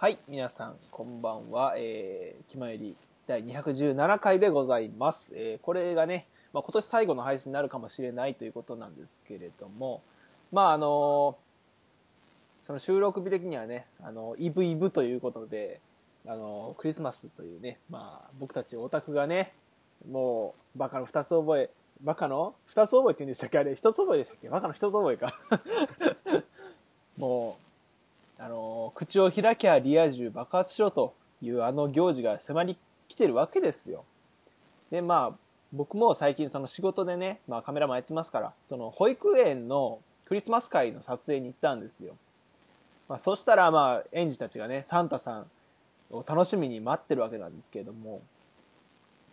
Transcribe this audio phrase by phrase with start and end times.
[0.00, 1.74] はい、皆さん、こんばんは。
[1.76, 2.96] えー、気まり
[3.26, 5.34] 第217回でございます。
[5.36, 10.00] えー、これがね、まあ、今年最後の配信になるかもしれないということなんですけれども、
[10.52, 11.36] まあ、あの
[12.62, 15.82] その収録日的にはね、あの、イブイブということで、
[16.26, 19.52] あの、クリスマスというね、まあ、僕たちオタクがね、
[20.10, 21.68] もう、バカの二つ覚え、
[22.02, 23.58] バカの二つ覚えって言うんでしたっけ？
[23.58, 24.48] あれ、一つ覚えでしたっけ？
[24.48, 25.34] バカの一つ覚えか。
[27.18, 27.69] もう、
[28.42, 34.04] あの、口を開きゃリア充爆発しろというあの行事が迫り来てるわけですよ。
[34.90, 35.38] で、まあ、
[35.72, 42.16] 僕も最近その仕事でね、まあカメラマンやってますから、その保育園のクリスマス会の撮影に行ったんですよ。
[43.08, 45.46] まあそしたらまあ園児たちがね、サンタさん
[46.10, 48.22] を楽しみに待ってるわけなんですけれども、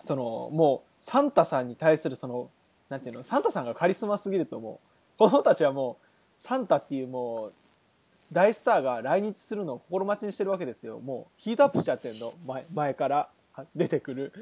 [0.05, 2.49] そのもうサンタさんに対するその、
[2.89, 4.79] なんていうの、サンタさんがカリスマすぎるとも
[5.15, 7.53] う、子供たちはもう、サンタっていうもう、
[8.31, 10.99] 大スターが来日するのを心待ちにしてるわけですよ。
[10.99, 12.33] もうヒートアップしちゃってんの。
[12.45, 13.29] 前、前から
[13.75, 14.33] 出てくる。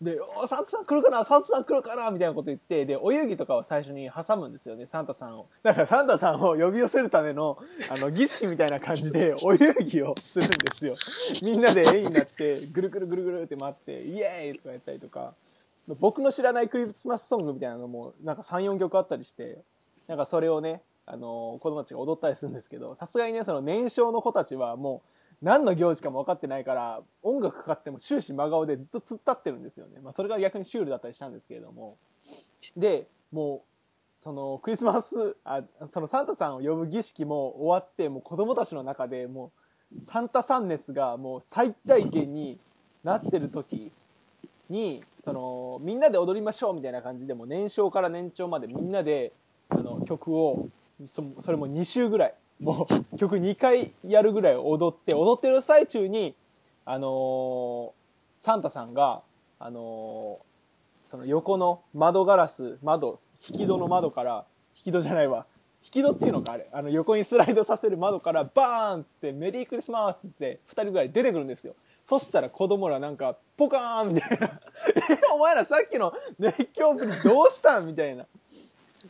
[0.00, 1.24] で、おサンタさん来るかな？
[1.24, 2.10] サンタさん来るかな？
[2.10, 5.46] みたいなこと言って、で、お遊戯とかを最初に挟むんですよね、サンタさんを。
[5.62, 7.58] だからサンタさんを呼び寄せるための、
[7.90, 10.94] あの、儀式みたいな感じで、 お遊戯をするんですよ。
[11.42, 15.34] みんなで絵になって、ぐるぐるぐるぐるって回って、イエーイとかやったりとか、
[15.98, 19.58] 僕の知らないクリスマスソングみたいなのも、なんか3、4曲あったりして、
[20.06, 30.00] なんかそれをね、あの、子供たちが踊ったりするんですけど、さすがにね、その年少の子たちはもう、何の行事かも分かってないから、音楽かかっても終始真顔でずっと突っ立ってるんですよね。
[30.02, 31.96] まあそれが逆にシュールだったりしたんですけれども。
[32.76, 39.50] で、もう、そのクリスマス、あ、そのサンタさんを呼ぶ儀式も終わって、もう子供たちの中でも
[39.96, 42.58] う、サンタさん熱がもう最大限に
[43.02, 43.92] なってる時
[44.68, 49.32] に、その、みんなで踊りましょうみたいな感じで、もう年少から年長までみんなで、
[49.70, 50.68] あの、曲を、
[51.06, 56.34] そそれも2週ぐらい、もう曲2回やるぐらい踊って、踊ってる最中に、
[56.84, 58.00] あのー
[58.42, 59.22] サンタさんが、
[59.58, 60.50] あのー
[61.10, 64.46] その横の窓ガラス、窓、引き戸の窓から、
[64.76, 65.46] 引き戸じゃないわ、
[65.82, 71.74] 引き戸っていうのかあれ、あの横にスライドさせる窓からバーンってメリークリスマスって2人ぐらい出てくるんですよ。
[72.06, 74.46] そしたら子供らなんか、ポカーンみたいな。
[74.46, 78.26] え、 お前らさっきの熱狂ぶりどうしたんみたいな。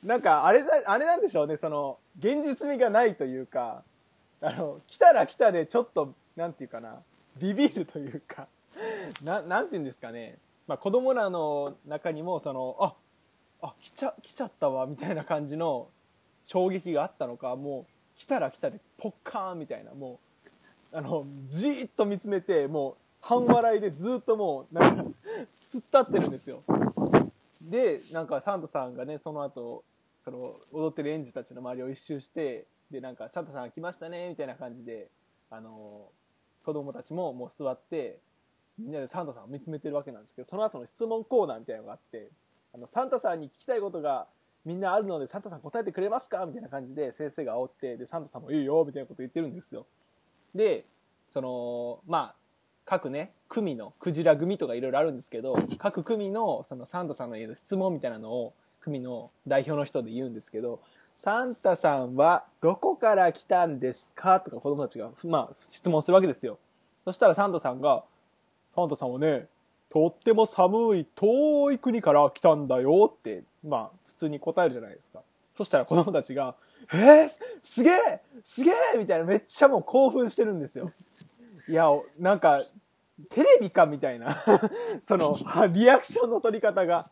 [0.04, 3.82] なんか、あれだ、あれなんでしょうね、その、現実味がないというか、
[4.40, 7.02] あの、来たら来たでちょっと、なんていうかな、
[7.38, 8.46] ビビるというか、
[9.24, 12.94] な、なんていうんですかね、まあ子供らの中にも、その、あ、
[13.62, 15.88] あ、来ちゃ、来ちゃったわ、みたいな感じの
[16.44, 20.20] 衝撃があったのか、もう、来たら来たで、ポッカーンみたいな、も
[20.92, 25.12] う、あの、じーっと見つめて、もう、半笑いでずっともう、なんか、突っ
[25.72, 26.62] 立ってるんですよ。
[27.60, 29.84] で、なんかサンタさんがね、その後、
[30.20, 35.10] その踊ってる園児たちの周りを一周して、で、なんかサンタさん来ましたね、みたいな感じで、
[35.50, 36.08] あの、
[36.64, 38.20] 子供たちももう座って、
[38.78, 42.30] みんなでサンタさんを見つめてるわけなんですけど、その後の質問コーナーみたいなのがあって、
[42.74, 44.26] あの、サンタさんに聞きたいことが
[44.64, 46.44] みんなあるので、サンタさん答えてくれますか？
[46.46, 49.86] みたいな感じで先生が煽って、で、サンタさんもいいよ、みたいなこと言ってるんですよ。
[50.54, 50.86] で、
[51.30, 52.39] その、まあ、
[52.90, 60.80] 各ね、組の、クジラ組とかいろいろあるんですけど、各組の、そのサンタさんの言う質問みたいなのを、組の代表の人で言うんですけど、
[61.14, 66.58] サンタさんはどこから来たんですかとか子供たちが、まあ、質問するわけですよ。
[67.04, 68.02] そしたらサンタさんが、
[68.74, 69.46] サンタさんはね、
[69.88, 75.22] とっても寒い遠い国から来たんだよって、まあ、普通に答えるじゃないですか。
[75.54, 76.56] そしたら子供たちが、
[76.92, 77.30] えー、
[77.62, 80.90] すげえすげえみたいなめっちゃもう興奮してるんですよ。
[81.70, 81.86] いや、
[82.18, 82.60] なんか、
[83.28, 84.42] テレビかみたいな、
[85.00, 85.36] その、
[85.68, 87.10] リアクションの取り方が。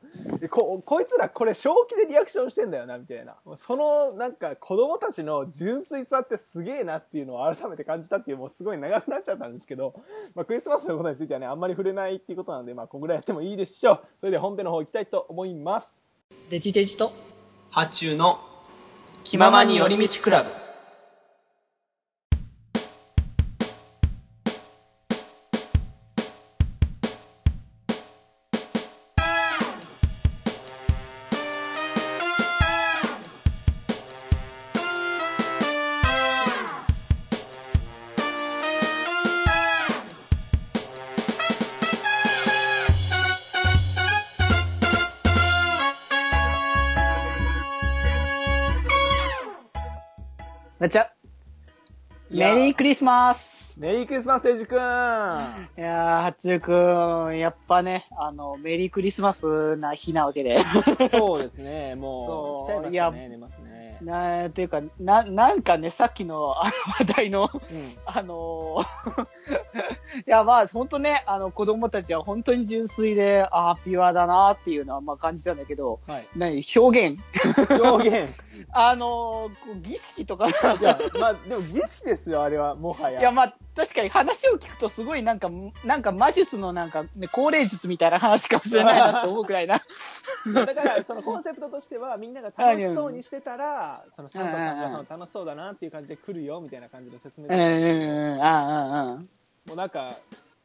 [0.50, 3.36] こ、こいつらこれ正気でリアクションしてんだよな、みたいな。
[3.58, 9.94] その、なんか子供たちの純粋さってすげえなっていうのを改めて感じたっていう、もうすごい長くなっちゃったんですけど、
[10.34, 14.00] まあクリスマスのことについてはね、あんまり触れないっていうことなんで、まあここぐらいやってもいいでしょう。
[14.20, 16.02] それで本編の方行きたいと思います。
[16.50, 17.12] デジデジと
[17.70, 18.38] 発注の
[19.24, 20.67] 気ままに寄り道クラブ
[52.78, 54.76] クリスマスメリークリスマス、ていじくん。
[54.76, 60.60] いやー、はっちゅうくん、やっぱね、あの、メリークリスマスな日なわけで。
[61.10, 63.67] そうですね、もう、そう来ちゃいましたね、年末ね。
[64.00, 64.10] ね。
[64.10, 67.48] な、っていうか、な、なんかね、さっきの、あの話題の、う
[68.06, 69.26] あのー
[70.26, 76.12] いや、まあ、本当ね、あの、子供たちは本当に純粋で、ああ、ピュアだなっていうのは、まあ感じたんだけど、ん。
[76.12, 76.22] はい。
[76.36, 77.20] 何、表現
[77.80, 78.42] 表現。
[78.72, 79.50] あの
[79.82, 83.20] 儀式とか、いや、まあ、でも儀式ですよ、あれは、もはや。
[83.20, 85.48] いや、まあ、確かに話を聞くとすごいなんか、
[85.84, 89.78] なんか魔術のなんか、ね、高齢術みたいな話かもしれないなと思うくらいな。
[90.52, 99.18] だから、そのコンセプトとしては、みんなが楽しそうにしてたら、そのサンタさんが楽しそうだなっていう感じで来るよ、みたいな感じの説明うん、うん、うん、ああ、うん、うん。
[99.18, 100.16] もうなんか、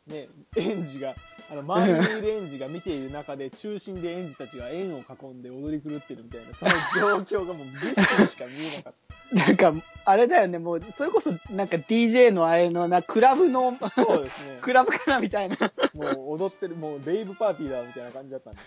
[0.08, 1.16] ね、園児が、
[1.50, 6.72] あの、周りにいる園児が見ている中で、中心で園児たちが円を囲んで踊り狂ってるみたいな、その
[7.26, 8.94] 状況がもう儀式にしか見えなかっ
[9.34, 9.74] なんか、
[10.06, 13.90] あれだよね、もう、それこそ、なんか DJ のあれのな、クラブの、た。
[13.90, 14.60] そうですね。
[14.62, 15.58] クラブかなみたいな。
[15.94, 18.60] もう踊ってる、もうレイブパーティーだ、みたいな感じだったんで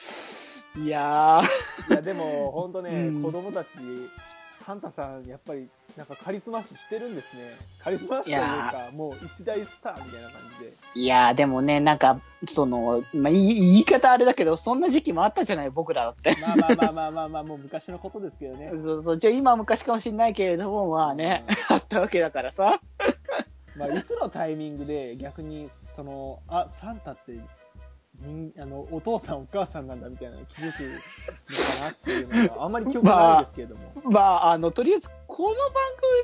[0.00, 0.82] すけど。
[0.84, 3.76] いやー、いや、でも、ほんとね、うん子供たち、
[4.68, 5.66] サンタさん、やっぱり、
[5.96, 7.56] なんかカリスマ視してるんですね。
[7.82, 10.72] カリスマ視といういか、もう一大スターみたいな感じで。
[10.94, 16.36] いやー、でもね、なんか、その、まあ、言い言い方あれだけど、そんな時期もあったじゃない、僕らだって。
[16.38, 18.70] まあまあまあまあまあまあ、もう昔のことですけどね。
[18.74, 22.78] そうそう、じゃあ今は昔かもしれないけれども、まあね、あったわけだからさ。
[23.74, 27.40] まあ、いつのタイミングで逆に、その、あ、サンタって、人
[28.58, 33.92] あの、お父さんお母さんなんだみたいなの気づくのかなっていうのがあんまり記憶ないですけれども。
[34.04, 35.56] まあ、あの、とりあえず、この番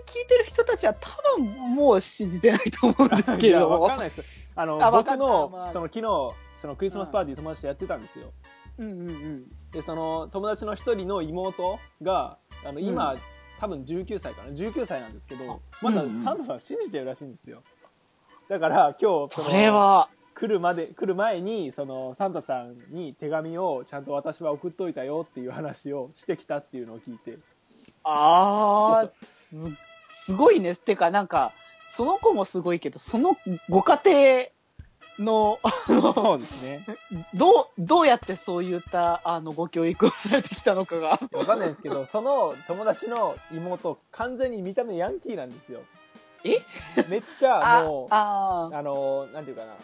[0.04, 3.98] 組聞いてる人たちは多分もう信じてないと思うんですけれどもわかん。
[3.98, 4.50] ないです。
[4.56, 8.32] あの、あ僕の、まあその昨日、そのクリスマスパーティー友達とやってたんですよ。
[8.78, 9.44] うんうんうん。
[9.70, 13.16] で、その友達の一人の妹が、あの、今、
[13.60, 17.62] 多分19歳かな ?19 歳なんですけど、まだうんうんサンタさん信じてるらしいんですよ。
[18.48, 27.38] だから今日、そのれは、来るまで、来る前に、その、サンタさんに手紙をちゃんと私は送っといたよっていう話をしてきたっていうのを聞いて。
[28.02, 29.56] ああ、す
[30.10, 30.74] すごいね。
[30.74, 31.52] てか、なんか、
[31.88, 33.36] その子もすごいけど、その
[33.68, 34.46] ご家庭
[35.18, 35.60] の、
[36.14, 36.84] そうですね。
[37.34, 41.20] どう、どうやってそういった、あの、ご教育をされてきたのかが。
[41.32, 45.82] わかんないですけど、その友達の妹、完全に見た目ヤンキーなんですよ。
[46.44, 46.58] え？
[47.08, 49.74] めっちゃもう、あああの、なんていうかな。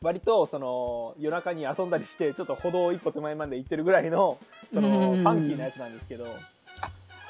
[0.00, 4.38] 割と、その、夜中に遊んだりして、ちょっと歩道一歩手前まで行ってるぐらいの、
[4.72, 6.26] その、うんファンキーなやつなんですけど、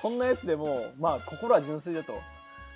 [0.03, 2.21] そんなやつでも、まあ、心は純粋だと。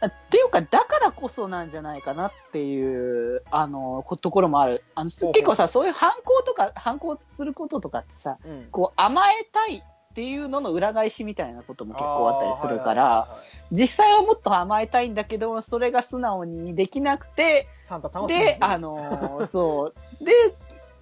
[0.01, 4.83] あっていうか、だからこそなんじゃないかなっていう、あの、こところもある。
[4.95, 8.69] あの、結構さ、そういう反抗とか、反抗することとかってさ、うん。
[8.71, 20.25] こう、甘えたいっていうのの裏返しみたいなことも結構あったりするから、はいはいはいはい実際はもっと甘えたいんだけど、それが素直にできなくて、サンタ楽しみで、あのー そう。
[20.25, 20.33] で、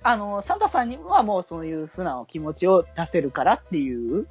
[0.04, 4.28] あのーサンタさんにはもうそういう素直な気持ちを出せるからっていう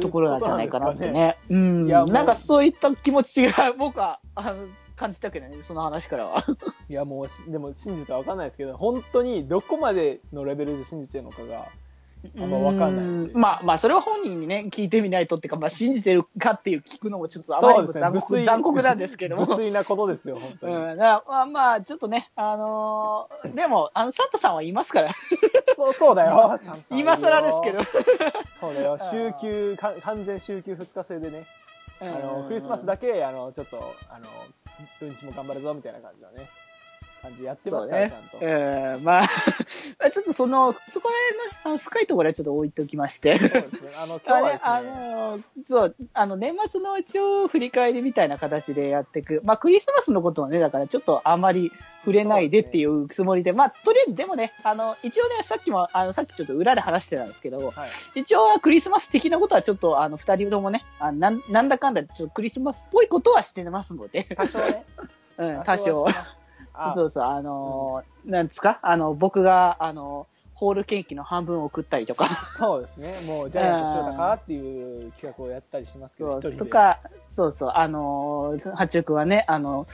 [0.00, 1.36] ところなんじゃないかなってね。
[1.50, 1.86] うん。
[1.86, 4.66] いやもうなんかそういった気持ちが僕は、あの、
[4.96, 6.46] 感じたけどね、その話からは。
[6.88, 11.68] いや、もうし、でも信じたらわかんないですけど、本当にどこまでのレベルで信じてるのかが、
[12.36, 19.46] あんまわかんないんまあまあ、それは本人にね、聞いてみないとっていうか、まあ信じてるかっていう聞くのもちょっとあまりにも残酷,、ね残酷なんですけども。
[19.46, 20.74] 無粋なことですよ、本当に。
[20.74, 25.10] うん、まあまあ、ちょっとね、あのーでも、あの、サンタさんはいますから。
[25.76, 26.58] そう、そうだよ。
[26.62, 27.80] サンタ今更ですけど。。
[28.60, 28.98] そうだよ。
[29.10, 31.46] 週休、か完全週休2日制でね。
[32.00, 34.26] あの、クリスマスだけ、あの、ちょっと、あの、
[35.00, 36.48] 土日も頑張るぞ、みたいな感じのね、
[37.18, 38.46] 感じでやってますから、ねちゃんと。。
[38.96, 43.38] うん、ま あ、ちょっとその、そこら辺のあの深いところはちょっと置いておきまして。
[43.38, 43.90] そうですね。
[44.02, 49.40] あの、 今日はね、あの、そう、あの、年末のうちを振り返りみたいな形でやっていく。
[49.44, 57.88] まあ、クリスマスのことはね、だからちょっとあんまり触れないでっていうつもりで、まあ、とりあえずでもね、あの、一応ね、さっきも、あの、さっきちょっと裏で話してたんですけど、はい。
[58.20, 64.84] 一応はクリスマス的なことはちょっと、あの、二人ともね、あなんなんだかんだちょっとクリスマスっぽいことはしてますので、多少ね。
[65.38, 66.12] うん、多少は。
[66.12, 66.28] します。
[66.28, 66.37] あ
[66.94, 68.78] そうそう、あのーなんですか？
[68.82, 72.26] あの、僕が、あの、ホールケーキの半分を送ったりとか、
[72.58, 73.32] そうですね。
[73.32, 76.40] もう、ジャイアントしようたかっていう企画をやったりしますけど。
[76.40, 76.98] とか、
[77.30, 79.86] そうそう、あのー、八中君はね、あの、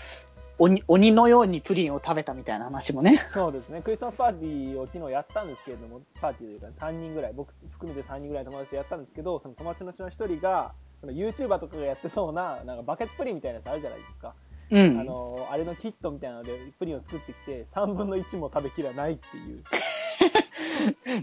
[0.59, 3.19] 鬼、鬼のようにプリンを食べたみたいな話もね。
[3.33, 3.83] そうですね。
[3.83, 14.33] クリスマスパーティーを昨日やったんですけれども、パーティーというか3人ぐらい、僕含めて3人ぐらいの友達でやったんですけど、その友達のうちの一人が、その YouTuber とかがやってそうな、なんかバケツプリンみたいなやつあるじゃないですか。
[14.75, 15.07] うあん。
[15.07, 19.63] の、あれのキットみたいなのでプリンを作ってきて、3分の1も食べきらないっていう。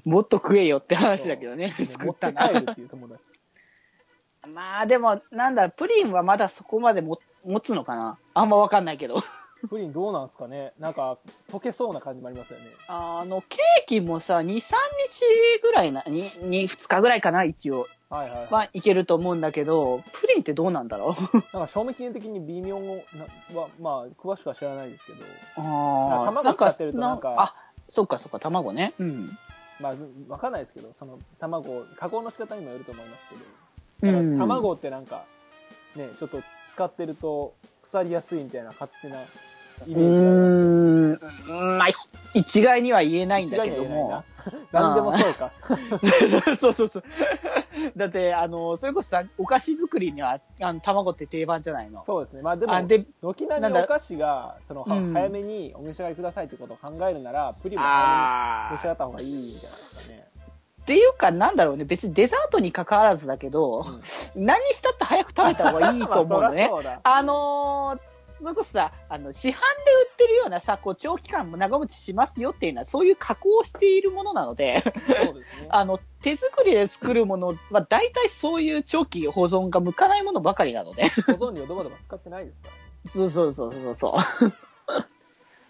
[0.09, 2.47] もっと食えよって話だけどね、持作っってたな。
[2.47, 3.31] 帰るっていう友達。
[4.53, 9.21] まあでも、なんだ、プリンはまだそこまでも持つのかなあんまわかんないけど。
[9.69, 10.73] プリンどうなんすかね？
[10.79, 12.65] なんか、溶けそうな感じもありますよね。
[12.87, 17.87] あの、ケーキもさ、2、3日ぐらいな、2、2 2日ぐらいかな、一応。
[18.11, 18.47] はいはい、はい。
[18.51, 21.37] まあ、いけると思うんだけど、プリンってどうなんだろう？
[21.57, 22.91] なんか賞味期限的に微妙な
[23.59, 25.23] は、まあ、詳しくは知らないですけど、
[25.55, 27.35] ああ、卵使ってるとなんか。
[27.37, 27.55] あ、
[27.87, 28.93] そっかそっか、卵ね。
[28.99, 29.37] うん。
[29.79, 29.93] まあ、
[30.27, 33.29] わかんないですけど、その卵、加工の仕方にもよると思います
[34.01, 35.23] けど、卵ってなんか、
[35.95, 39.17] ね、ちょっと使ってると腐りやすいみたいな勝手な
[39.87, 41.87] イうメージがありますーん、まあ、
[42.33, 44.23] 一概には言えないんだけども。
[44.71, 45.51] 何でもそうか。
[46.57, 47.03] そうそうそう。
[47.95, 52.03] だって、あの、それこそさ、お菓子作りには、あの、卵って定番じゃないの。
[52.03, 52.41] そうですね。
[52.41, 52.73] まあでも、
[53.21, 60.31] 軒並みお菓子が、その、はうん早めにお召し上がりくださいってことを考えるなら、プリンも早あめに召し上がった方がいいんじゃないですかね。
[60.81, 63.85] っていうか、なんだろうね、別にデザートに関わらずだけど、
[64.35, 66.63] 何したって早く食べた方がいいと思うのね。
[66.63, 66.99] まあそうだ。
[67.03, 67.99] あのー、
[68.41, 69.59] それこそさ、あの、市販で売
[70.11, 74.83] ってるようなさ、こう、長期間長持ちしますよっていうのは、そういう加工をしているものなので、
[75.25, 75.67] そうですね。
[75.71, 81.09] あの、手作りで作るものは、大体そういう長期保存が向かないものばかりなので。
[81.09, 82.79] 保存料どこでも使ってないですからね。
[83.05, 84.17] そうそうそうそうそ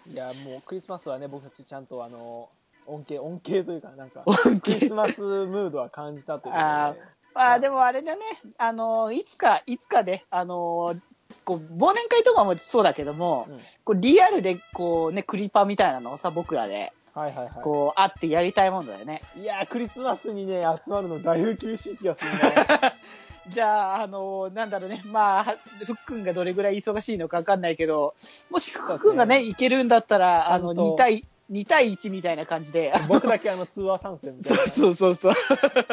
[0.06, 0.10] う。
[0.10, 2.48] いや、もうクリスマスはね、僕たちちゃんとあの、
[2.86, 6.60] 恩恵、恩恵というか、なんか、クリスマスムードは感じたということで。
[6.60, 6.94] あ
[7.34, 8.22] まあでもあれだね、
[8.58, 11.00] あのーいつか、いつかで、あのー
[11.44, 19.20] こう、忘年会とかもそうだけども、うんこう、リアルで、こうね、クリパみたいなのをさ、僕らで、はいはいはこう、会ってやりたいもんだよね。
[19.36, 19.40] い。
[19.40, 22.94] いやー、クリスマスにね、集まるのだいぶ厳しい気がするな。
[23.48, 28.14] じゃあ、あのーなんだろうね、まあ、はふっくんがどれぐらい忙しいのかわかんないけど、
[28.50, 32.92] もしふっくんがね、いけるんだったら、あの、ちゃんと2対、2対1みたいな感じで。
[33.08, 34.66] 僕だけあの、通話参戦みたいな。
[34.66, 35.32] そうそうそう。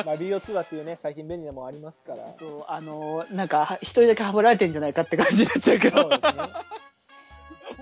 [0.05, 2.33] まあ、ビデオ通話っていうね、最近便利なもんありますから。
[2.39, 6.01] そう、あのーなんか、は一人だけはぶられてんじゃないかって感じになっちゃうけど。
[6.01, 6.43] そうですね。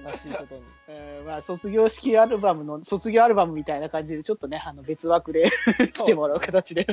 [0.04, 0.62] 悲しいことに。
[0.88, 5.52] えーまあ、卒業式アルバムの、卒業アルバムみたいな感じで、ちょっとね、あの、別枠で
[5.94, 6.88] 来てもらう形で。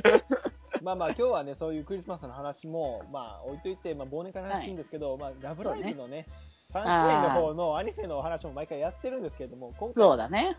[0.82, 6.26] まあまあ今日はね、そういうクリスマスの話も、まあ置いといて、まあ忘年会の話いいんですけど、まあラブライブのね、
[6.74, 10.56] サンシャインの方のアニメのお話も毎回やってるんですけれども、今回、そうだね。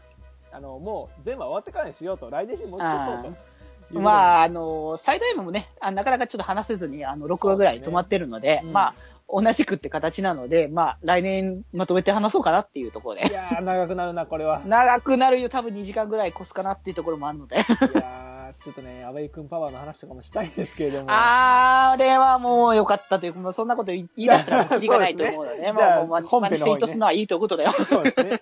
[0.54, 3.34] あの、もう全部終わってからにしようと、来年に持ち越そう
[3.92, 4.00] と。
[4.00, 8.96] まあ、あの、サイド M もね、あなかなかちょっと話せずに、あの、6話ぐらい止まってるので、うんまあ、
[9.28, 13.28] 同じくって形なので、まあ、来年まとめて話そうかなっていうところで。
[13.28, 14.62] いやー、長くなるな、これは。
[14.66, 17.58] 長くなるよ、多分2時間ぐらい越すかなっていうところもあるので。
[17.58, 18.25] いやー、
[18.64, 21.08] ちょっとね、アウェイ君パワーの話とかもしたいんですけれども。
[21.10, 27.72] あれはもう良かったというか、もうそんなこと言い出したらキリがないと思うので、ねもう、もう、本編の方にねするのはいいということだよ。
[27.72, 28.40] そうですね。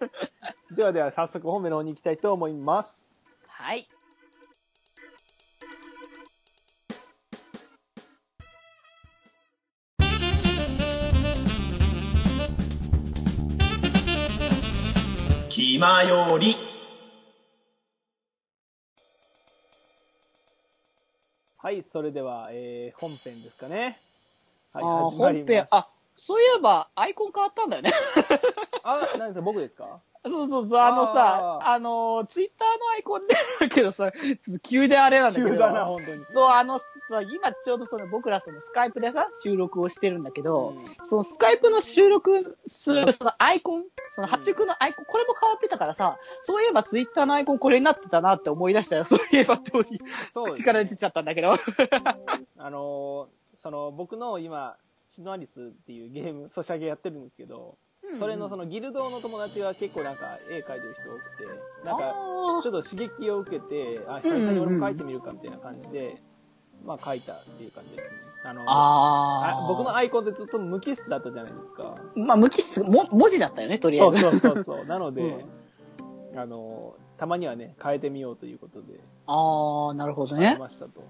[0.72, 3.01] ではでは早速本編の方に行きたいと思います。
[3.48, 3.88] はい。
[15.50, 16.72] 気まより。
[21.63, 23.98] はい、それでは、えー、本編ですかね。
[24.74, 27.93] はい、始まります本編、あ、そういえば、アイコン変わったんだよね。
[28.84, 30.01] あ、何ですか、僕ですか？
[30.25, 35.51] そうそうそう、あのさ、ああの、ツイッターのアイコンで、だけどさ、ちょっと急であれなんだけど。
[35.51, 36.25] 急だな、本当に。
[36.32, 49.05] そう、あの、さ、今ちょうどその僕らそのスカイプでさ、収録をしてるんだけど、うんそのスカイプの収録するそのアイコン、その発注のアイコン、これも変わってたからさ、そういえばツイッターのアイコンこれになってたなって思い出したよ。
[49.05, 50.00] そういえば当時、
[50.33, 51.53] そうです口から出ちゃったんだけど。
[52.57, 54.75] あのーその、僕の今、
[55.07, 57.77] シノアリスっていうゲーム、ソシャゲやってるんですけど、
[58.19, 66.22] それのそのギルドの友達が結構なんか絵描いてる人多くて、なんか、あちょっと刺激を受けて、あ、久々に俺も描いてみるかみたいな感じで、
[66.85, 68.33] まあ描いたっていう感じですね。
[68.45, 71.95] あのーあーあ僕のアイコンってずっと無機質だったじゃないですか。
[72.15, 74.19] まあ、無機質、も、文字だったよね、とりあえず。
[74.19, 74.85] そうそうそうそう。
[74.87, 75.45] なので、
[76.35, 80.57] あの、たまにはね、変えてみようということで、ああ、なるほどね。
[80.59, 81.03] ましたと。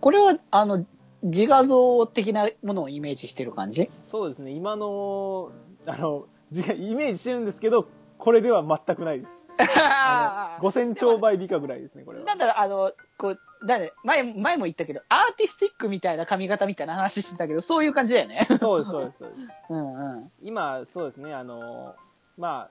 [0.00, 0.84] これは、あの、
[1.22, 3.90] 自画像的なものをイメージしてる感じ？
[4.06, 5.50] そうですね、今の、
[5.86, 7.86] あの、じイメージしてるんですけど、
[8.18, 9.46] これでは全くないです。
[10.06, 12.24] あの5000兆倍以下ぐらいですね、これは。
[12.24, 18.46] なんだろう、あの、こう、だね、前、前も言ったけど、アーティスティックみたいな髪型みたいな話してたけど、そういう感じだよね。
[18.60, 19.38] そうです、そうです、そうです。
[19.70, 20.32] うんうん。
[20.42, 21.94] 今、そうですね、あの、
[22.36, 22.68] ま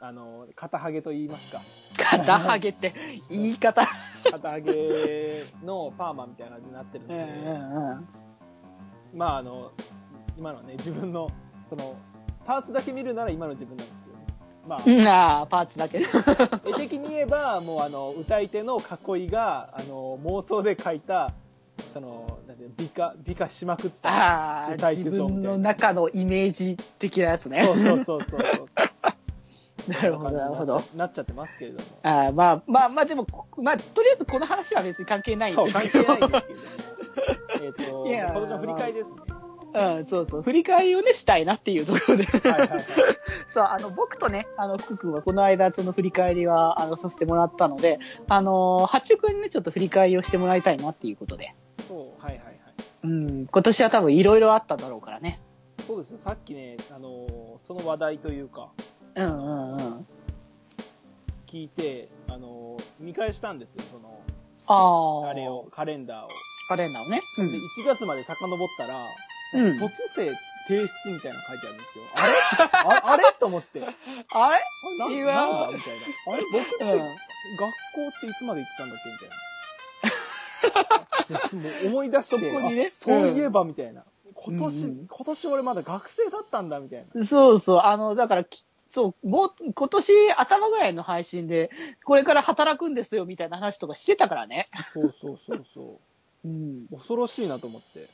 [0.00, 1.60] あ、あの、肩ハゲと言いますか。
[2.16, 2.92] 肩ハゲって、
[3.30, 3.86] 言い方。
[4.30, 5.28] 肩ハゲ
[5.62, 8.08] のパーマみたいな感じになってるんうんで、うんうん。
[9.14, 9.72] まあ、あの、
[10.36, 11.28] 今のね、自分の、
[11.70, 11.96] その、
[12.44, 14.03] パーツだけ見るなら今の自分なんです。
[14.66, 15.98] まあ、うん、ああ、パーツだけ。
[16.64, 21.32] 絵的に言えば、もうあの、歌い手の囲いが、あの、妄想で描いた、
[21.92, 22.38] その、
[22.76, 24.08] 美化、美化しまくった。
[24.08, 27.64] ああ、体自育像みたいな分の中のイメージ的なやつね。
[27.64, 28.40] そうそうそうそう。
[29.92, 30.80] なるほど、なるほど。
[30.96, 31.84] なっちゃってますけれども。
[32.02, 36.04] ああ、まあまあまあ、でも、こまあ、とりあえずこの話は別に関係ないんですけど。
[36.04, 36.74] 関係ないんですけれども。
[37.62, 39.33] えっと、いや今年の振り返りですね。
[39.74, 40.42] うん、そうそう。
[40.42, 42.24] 振り返りをね、したいなっていうところで。
[42.24, 42.78] はいはいはい。
[43.48, 51.54] そう、あの、僕とね、あの、福君はこの間、その振り返りは、あの、させてもらったので、あの、八中君にね、ちょっと振り返りをしてもらいたいなっていうことで。
[51.88, 52.54] そう、はいはいはい。
[53.04, 55.40] うん、今年は多分いろいろあっただろうからね。
[55.86, 58.68] そうですよ、さっきね、あのーその話題というか、
[59.14, 60.06] うんうんうん。
[61.46, 64.20] 聞いて、あのー見返したんですよ、その、
[64.66, 65.30] ああ。
[65.30, 65.68] あれを、。
[65.70, 66.28] カレンダーを。
[66.68, 67.20] カレンダーをね。
[67.38, 67.50] うで、ん。
[67.50, 68.94] 1月まで遡ったら、
[69.54, 70.30] うん卒生
[70.66, 72.04] 提出みたいなの書いてあるんですよ。
[72.14, 72.32] あれ？
[72.98, 73.24] あ あれ？
[73.38, 73.82] と思って。
[73.82, 73.92] あれ？
[74.98, 75.70] ななんだ？
[75.76, 76.04] みたいな。
[76.32, 76.42] あれ？
[76.52, 76.98] 僕って、うん
[77.56, 79.10] 学校っていつまで行ってたんだっけ？
[79.10, 79.28] みたい
[81.84, 81.90] な。
[81.90, 84.02] 思い出して、そこにねあそういえばみたいな。
[84.34, 87.24] 今年、うんうん今年俺まだ学生だったんだみたいな。
[87.24, 87.80] そうそう。
[87.84, 91.70] あの、だから、きそう、もう、今年頭ぐらいの配信で、
[92.04, 94.68] これから働くんですよ、みたいな話とかしてたからね。
[94.92, 96.00] そうそうそうそ
[96.44, 96.86] うん。
[96.90, 96.96] う。
[96.96, 98.06] 恐ろしいなと思って。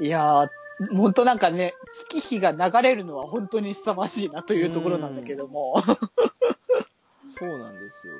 [0.00, 0.48] いやー、
[0.96, 5.80] 本当なんかね、月日が流れるのは本当に凄まじいなというところなんだけども。
[7.38, 8.14] そうなんですよ。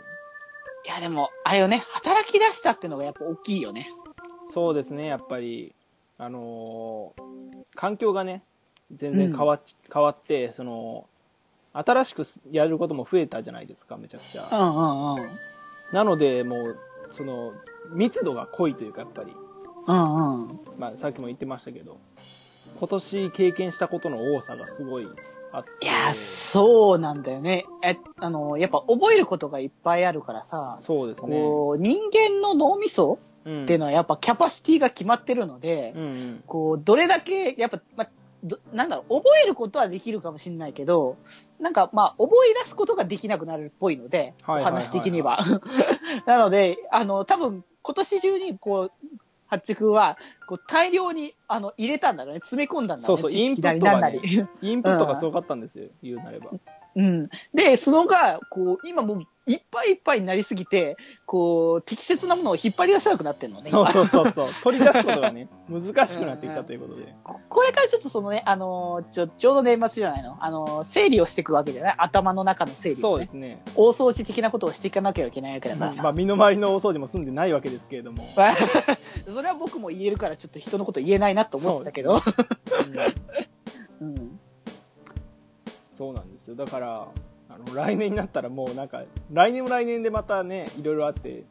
[0.85, 3.89] いや、でも、あれよね、働き出したってのがやっぱ大きいよね。
[4.53, 5.75] そうですね、やっぱり、
[6.19, 7.33] あのー
[7.75, 8.43] 環境がね、
[8.93, 9.61] 全然変わっ,、
[9.93, 11.07] 変わって、その、
[11.73, 14.65] 新しくやることも増えたじゃないですか、めちゃくちうゃ。
[14.65, 15.31] んうんうん。
[15.93, 16.79] なので、もう、
[17.11, 17.53] その、
[17.91, 19.35] 密度が濃いというか、やっぱり、
[19.87, 20.61] うんうん。
[20.79, 21.99] まあ、さっきも言ってましたけど、
[22.79, 25.09] 今年経験したことの多さがすごい
[25.53, 25.87] あって。
[25.87, 27.67] いや、そうなんだよね。
[27.85, 31.37] え、あの、やっぱ覚えることがいっぱいあるからさ、そうですね。
[31.37, 36.45] こう、人間の脳みそうんっていうのはやっぱキャパシティが決まってるので、うんうん。
[36.47, 38.07] こう、どれだけ、やっぱ、ま、
[38.45, 41.17] どなんだろう、覚えることはできるかもしれないけど、
[41.61, 45.39] なんか、まあ、覚え出すことができなくなるっぽいので、おはいはいはいはい話的には。
[46.27, 48.93] なので、あの、多分、今年中に、こう、
[49.53, 50.17] ハッチ君は、
[50.47, 52.41] こう、大量に、あの、入れたんだろうね。
[52.41, 53.21] 詰め込んだんだろうね。
[53.21, 54.19] そうそう知識なりなんなり。
[54.63, 56.53] インプットがすごかったんですよ、 言うなれば。
[56.97, 57.29] うん。
[57.53, 63.71] で、そのが、こう、今もう、いっぱいいっぱいになりすぎて、こう、適切なものを引っ張り出せなくなってるのね。
[63.71, 64.49] そう今そうそうそう。
[64.63, 67.13] 取り出すことがね、難しくなってきたということで。
[67.25, 70.37] ここれからちょっとそのね、あのーちょ、ちょうど年末じゃないの？
[70.41, 71.95] あのー整理をしていくわけじゃない？
[71.99, 73.33] 頭の中の整理を、ねそうです。
[73.33, 73.63] ね。
[73.75, 76.03] 大掃除的なことをしていかなきゃいけないわけだからさ。
[76.05, 78.25] まあ、身の回りの大掃除も済んでないわけですけれども。
[79.29, 82.21] それは僕も言えるからちょっと人のこと言えないなと思ってたけど。
[84.01, 84.41] うん うん。
[85.97, 86.55] そうなんですよ。
[86.55, 87.09] だから、
[87.55, 91.45] あの、来年になったらもうなんか、来年も来年でまたね、いろいろあって、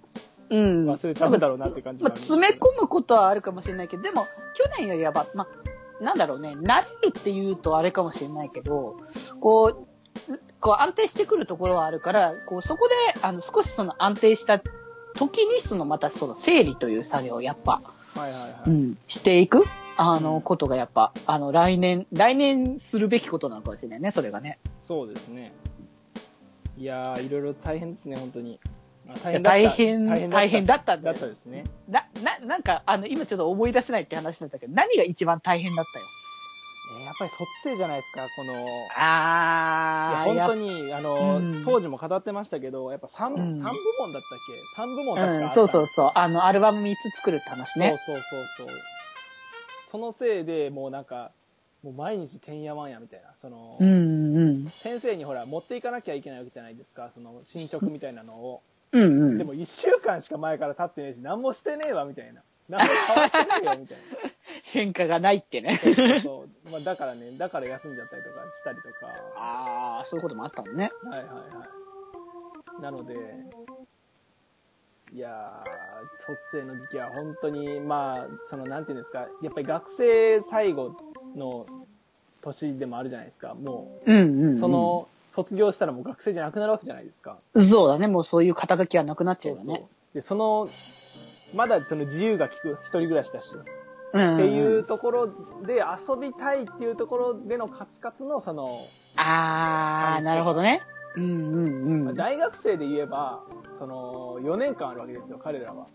[0.49, 0.89] うん。
[0.89, 5.47] 忘れちゃうんだろうなって感じまあ、詰め込むことはあるかもしれないけど、でも、去年よりはば、ま
[5.99, 8.97] あ、なんだろうね、慣れるっていうとあれかもしれないけど、
[9.39, 9.87] こう、
[10.59, 14.59] こう安定してくるところはあるから、こう、そこで、あの、少しその安定した
[15.13, 17.81] 時に、その、またその整理という作業をやっぱ、
[18.15, 18.69] はいはいはい。
[18.69, 19.63] うん、していく、
[19.95, 24.59] あの、ことがやっぱ、あの、来年、来年するべきことなのかもしれないね、それがね。
[24.81, 25.53] そうですね。
[26.77, 28.59] いやー、いろいろ大変ですね、本当に。
[29.09, 31.63] あ大いやだった大変大変だったんだったですね。
[31.89, 36.05] な、な、なんか、あの、今ちょっと思い出せないって話だったけど、何が一番大変だったよ？
[36.99, 38.65] えーやっぱり卒生じゃないですか、この、いや
[38.97, 44.39] あー、本当に、あの、うん当時も語ってましたけど、やっぱ 3, うん三部門だったっ
[44.75, 46.11] け ?3 部門確かあった、うん、そうそうそう。
[46.15, 47.97] あの、アルバム3つ作るって話ね。
[48.05, 48.23] そうそう
[48.57, 48.77] そうそう。
[49.91, 51.31] そのせいでもうなんか、
[51.83, 54.10] もう毎日てんやわんやみたいな、その、うんうん。
[54.69, 58.61] 先生にほら、持っていかなきゃいけないわけじゃないですか、その進捗みたいなのを。
[58.91, 59.37] うんうん。
[59.37, 62.41] でも1週間しか前から経ってねえし、何もしてねえわ、みたいな。
[62.69, 63.97] 何も変わってねえよ、みたい
[64.63, 65.73] 変化がないってね。
[65.73, 65.77] な。
[65.77, 66.69] そうそうそう。
[66.71, 68.89] まあ、だからね、だから休んじゃったりとかしたりとか。
[69.35, 70.91] あー、そういうこともあったのね。
[71.03, 71.65] はいはいは
[72.79, 72.81] い。
[72.81, 73.15] なので、
[75.13, 80.95] いやー、卒生の時期は本当に、まあ、その、なんていうんですか、やっぱり学生最後
[81.35, 81.65] の
[82.41, 83.53] 年でもあるじゃないですか。
[83.53, 84.59] もうんうん、うう、ん。
[84.59, 87.37] そ、の、卒業したらもう学生じゃなくなるわけじゃないですか。
[87.55, 88.07] そうだね。
[88.07, 89.85] もうそういう肩書きはなくなっちゃうよね。
[90.13, 90.67] で、その、
[91.55, 93.55] まだその自由が利く一人暮らしだし、
[94.13, 94.35] うんうん。
[94.35, 95.27] っていうところ
[95.65, 98.77] で遊びたいっていうところでのカツカツのその、
[99.15, 100.81] あー、なるほどね。
[101.15, 102.15] うんうんうん。
[102.15, 103.41] 大学生で言えば、
[103.77, 105.87] その、4年間あるわけですよ、彼らは。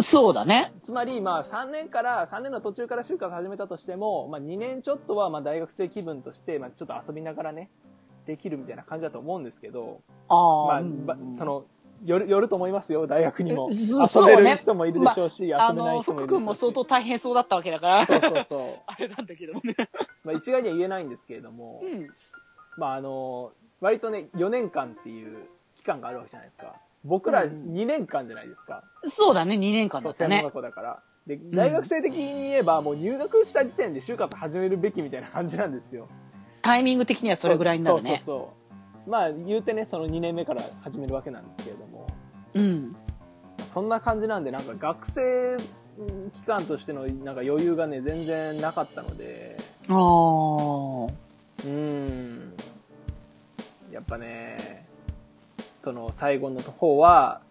[0.00, 0.72] そうだね。
[0.84, 7.70] つまり、まあ、3年から、3年の途中から就活始めたとしても、まあ、2年ちょっとは、まあ、大学生気分として、まあ、ちょっと遊びながらね、
[8.26, 11.04] できるみたいな感じだと思うんですけど、あー。
[11.04, 11.62] まあ、その、
[12.04, 13.70] よる、よると思いますよ、大学にも。
[13.72, 16.34] そ遊べる人もいるでしょうし、あ遊べないの、人もいるでしょうし。
[16.34, 18.06] 福君も相当大変そうだったわけだから。
[18.06, 18.82] そうそうそう。
[18.86, 19.74] あれなんだけどもね。
[20.24, 22.08] まあ一概には言えないんですけれども、うん。
[22.76, 26.74] まああの、割とね、4年間っていう期間があるわけじゃないですか。
[27.04, 28.82] 僕らうん2年間じゃないですか。
[29.04, 30.54] そうだね、2年間そう、だったね専門学。
[30.54, 31.02] 校だから。
[31.26, 36.08] で、大学生的に言えば、もう入学した時点で就活始めるべきみたいな感じなんですよ。
[36.62, 38.08] タイミング的にはそれぐらいになるね。
[38.08, 38.52] そうそうそ
[39.06, 39.10] う。
[39.10, 42.06] まあ言うてね、その2年目から始めるわけなんですけれども、
[42.54, 42.96] うん。
[43.72, 45.56] そんな感じなんで、なんか学生
[46.32, 49.56] 期間としてのなんか余裕がね、全然なかったので、
[49.88, 49.96] ああ。
[49.96, 52.54] うーん。
[53.92, 54.83] やっぱね、
[55.84, 57.42] その最後の方は、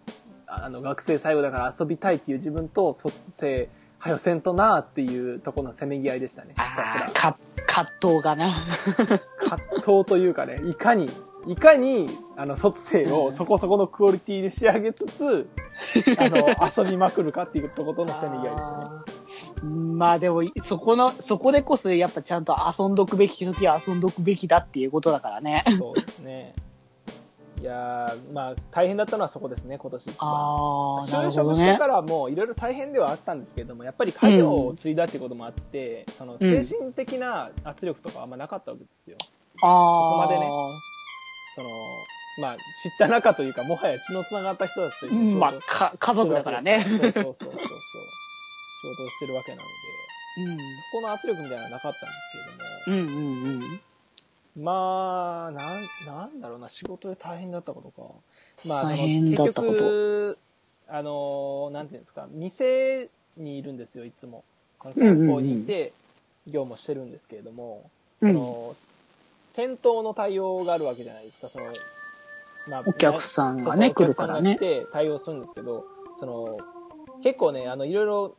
[0.48, 3.70] あの学生最後だから遊びたいっていう自分と卒生、
[4.00, 6.70] はよせんとなーっていうところのせめぎ合いでしたね、ひた
[7.08, 7.34] すら
[7.66, 8.50] 葛藤がな。
[9.38, 11.08] 葛藤というかね、いかに、
[11.48, 15.48] いかに、あの、卒生をそこそこのクオリティで仕上げつつ、
[16.18, 19.74] あの、遊びまくるかっていうところとのせめぎ合いでしたね。
[19.94, 25.64] まあでも、そこの、そこでこそやっぱちゃんと遊んどくべき時は遊んどくべきだっていうことだからね。
[25.78, 26.56] そうですね。
[27.64, 30.28] いやー、まあ、大変だったのはそこですね、今年一番。
[31.08, 31.88] 就職してか。
[31.88, 39.18] らもいろいろ大変ではあったんですけれども、やっぱり家業を継いだっていうこともあって、その精神的な圧力とかあんまなかったわけですよ。
[39.62, 39.70] ああ。
[40.12, 40.46] こまでね
[41.56, 41.70] その、
[42.42, 46.84] まあ、知った仲というか、もはや血のつながった人たちと一緒に仕事をまあ、か、家族だからね。
[46.84, 47.48] そうそうそうそうそう。
[47.48, 47.48] 仕
[48.98, 50.58] 事をしてるわけなので、うん。
[50.58, 53.82] そこの圧力みたいなのはなかったんですけれども、うんうんうん。
[54.60, 58.10] まあ、なん、なんだろうな、仕事で大変だったことか。
[58.66, 60.38] まあ、大変だったこと結局、
[60.88, 64.44] あの、なんていうんですか、店にいるんですよ、いつも。
[64.82, 65.94] そのうんうんうん学校にいて、
[66.48, 67.90] 業務してるんですけれども、
[68.20, 68.76] その、
[69.56, 71.66] 店頭の対応があるわけじゃないですか、その、
[72.68, 75.86] まあお客さんがね来るからねお客さんが来て対応するんですけど、
[76.20, 76.58] その、
[77.24, 78.36] 結構ね、あの、いろいろ、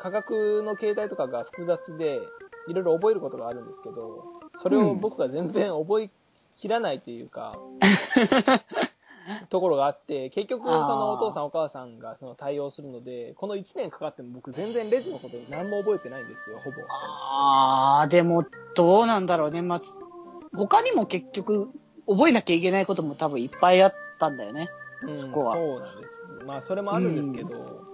[0.00, 2.20] 価格の形態とかが複雑で、
[2.68, 4.24] いろいろ覚えることがあるんですけど、
[4.56, 6.10] それを僕が全然覚え
[6.56, 7.56] きらないというか、
[9.50, 16.76] ところがあって、結局、そのお父さんお母さんがその対応するので、この1年かかっても僕全然レジのこと何も覚えてないんですよ、ほぼ。
[16.88, 19.62] ああ、でも、どうなんだろうね。
[19.62, 19.80] まあ、
[20.56, 21.70] 他にも結局、
[22.08, 24.68] 覚えなきゃいけないことも多分いっぱいあったんだよね。
[25.02, 26.26] うん、そこはそうなんです。
[26.46, 27.84] まあ、それもあるんですけど、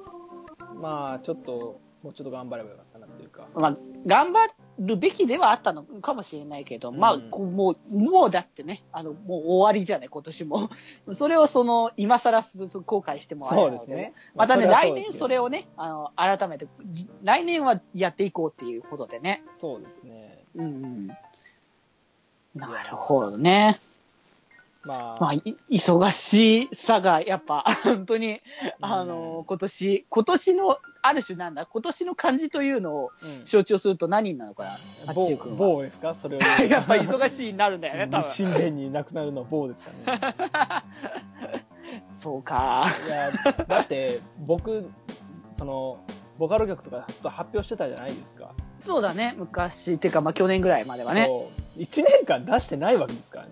[0.74, 3.48] まあ、ちょっと、もうちょっと頑張ればよかったなというか。
[3.54, 4.46] まあ、頑張
[4.78, 10.70] るべきではあったのかもしれないけど、まあ、うんもう、もうだってね、あの、もう終わりじゃない、今年も。
[11.12, 14.14] それをその、今更す後悔してもあれなのそうですね。
[14.34, 19.42] またね、来年それをね、あの、改めて、じ来年はやっていこうっていうことでね。
[19.56, 20.44] そうですね。
[20.56, 21.06] うんうん。
[22.54, 23.80] なるほどね。
[24.84, 28.40] まあ、まあ、い忙しさが、やっぱ、本当に、
[28.80, 34.78] あの、今年、今年の、ある種なんだ、今年の漢字というのをうん象徴すると何になるのかな、あっ
[35.26, 35.58] ちゅう某、君は。
[35.58, 36.14] 某ですか？
[36.14, 36.40] それを。
[36.68, 38.30] やっぱ忙しいになるんだよね、多分。
[38.30, 40.84] 新年になくなるのは某ですかね。
[42.12, 42.86] そうか。
[43.06, 43.30] いや、
[43.66, 44.88] だって、僕、
[45.58, 45.98] その、
[46.38, 48.52] ボカロ曲とかと発表してたじゃないですか。
[48.78, 51.26] そうだね、昔、てか、まあ去年ぐらいまではね。
[51.26, 51.80] そう。
[51.80, 53.50] 1年間出してないわけですからね。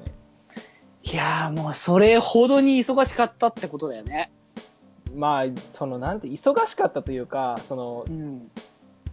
[1.04, 4.30] いやーもうそれほどに忙しかったってことだよね。
[5.14, 8.50] まあ、その、なんて、忙しかったというか、そのう、ん。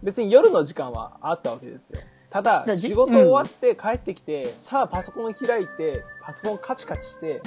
[0.02, 2.00] 別に夜の時間はあったわけですよ。
[2.30, 7.42] ただ、仕事終わって帰ってきて、さあパソコンを開いて、パソコンカチカチして、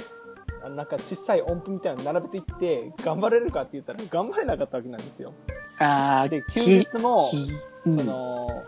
[0.76, 5.32] なんか小さい音符みたいなの並べていって、頑張れるかって言ったら頑張れなかったわけなんですよ。
[5.78, 7.50] あで、ー休日も、き
[7.86, 8.64] うんその、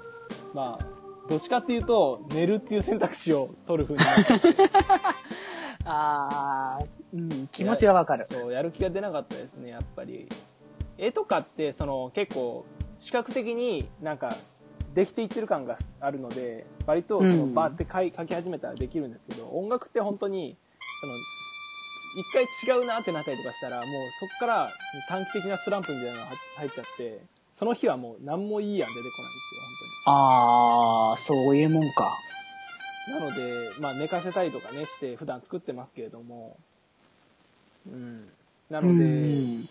[0.55, 0.87] まあ、
[1.29, 4.57] どっちかっていうと、寝るっていう選択肢を取る風になって、
[5.87, 8.27] あーうん、気持ちはわかる。
[8.29, 10.29] そう、やる気が出なかったですね、やっぱり。
[10.99, 12.65] 絵とかって、その、結構、
[12.99, 14.35] 視覚的になんか、
[14.95, 20.57] できていってる感があるので、割と、その、うんバーって書い書き始めたらできるんですけど、音楽って本当に、
[21.01, 21.13] その、
[22.17, 23.87] 一回違うなってなったりとかしたら、もう
[24.19, 24.71] そこから
[25.09, 27.21] 短期的なスランプみたいなのが入っちゃって、
[27.53, 29.63] その日はもう何もいい案出てこないんですよ、
[30.07, 32.17] あー、そういうもんか。
[33.09, 36.57] なので、まあ寝かせたりとかねして普段作ってますけれども、
[37.87, 38.29] うん。
[38.69, 39.67] なうので、ん。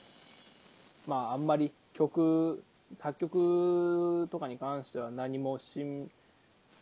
[1.07, 2.63] まああんまり曲、
[2.97, 6.09] 作曲とかに関しては何も進、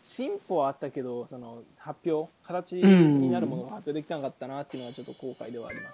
[0.03, 5.93] 進歩はあったけど、その発表、形になるものが発表できなかったなっていうのはちょっと後悔ではあります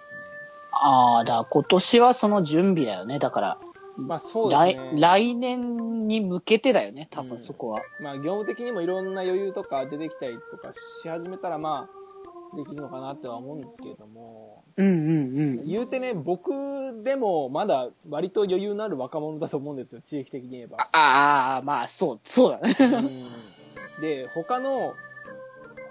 [0.72, 3.18] あー、だから今年はその準備だよね。
[3.18, 3.58] だから、
[4.00, 5.00] まあそうです来ね。
[5.00, 7.82] 来年に向けてだよね、多うん分そこは。
[8.00, 11.88] まあ業務的にもいろんな余裕とか出てきたりとかし始めたらま
[12.52, 16.50] あできるのかなっては思うんですけれども、うんうん言うてね、僕
[17.04, 20.78] でもまだ割と余裕のある若者だと思うんですよ、地域的に言えば。
[20.92, 22.74] ああ、まあ、そう、そうだね。
[22.80, 23.60] うん
[24.00, 24.94] で、他の、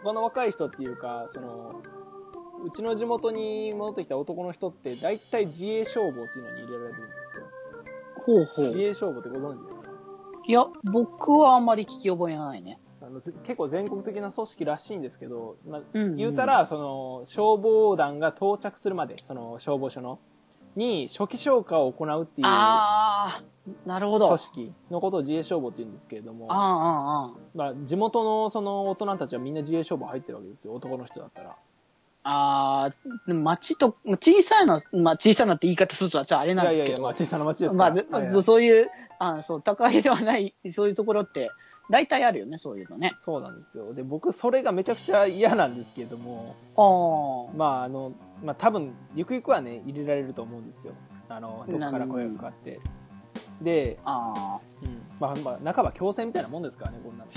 [0.03, 1.81] 他の若い人っていうか、その、
[2.65, 7.43] うちの地元に戻ってきた男の人って、大体自衛消防っていうのに入れられるんですよ。
[8.29, 9.89] ほうほ自衛消防ってご存知ですか
[10.45, 12.79] いや、僕はあんまり聞き覚えがないね。
[13.01, 20.19] あのず結構全国的な組織らしいんですけど、まあうんうん言うたら、その、消防団が到着するまで、その消防署の、
[20.75, 23.43] に初期消火を行うっていうああ、
[23.85, 24.27] なるほど。
[24.27, 31.55] 組織のことを自衛消防って言うんですけれども、ああ、ああ、まあ、地元のその大人たちはみんな自衛消防入ってるわけですよ、男の人だったら。
[32.23, 36.91] ああ、町と、小さいの、まあ小さなって言い方するとはちょっとあれいなんですけど。
[36.91, 38.03] やいやいや、まあ小さな町ですまから。
[38.11, 41.49] あ、はいはいそういう、あそう、高いではない、そういうところって、
[41.89, 43.15] 大体あるよね、そういうのね。
[43.23, 43.93] そうなんですよ。
[43.93, 47.57] で、僕、それがめちゃくちゃ嫌なんですけれども、ああ。
[47.57, 50.93] まあ、あの、まあ、多分、ゆくゆくはね、入れられると思うんですよ。
[51.29, 52.79] あの、どこから声がかかって。
[53.61, 55.01] で、あうん。
[55.19, 57.31] まあ、まあ、半ば強制みたいなもんですからね、こんなの。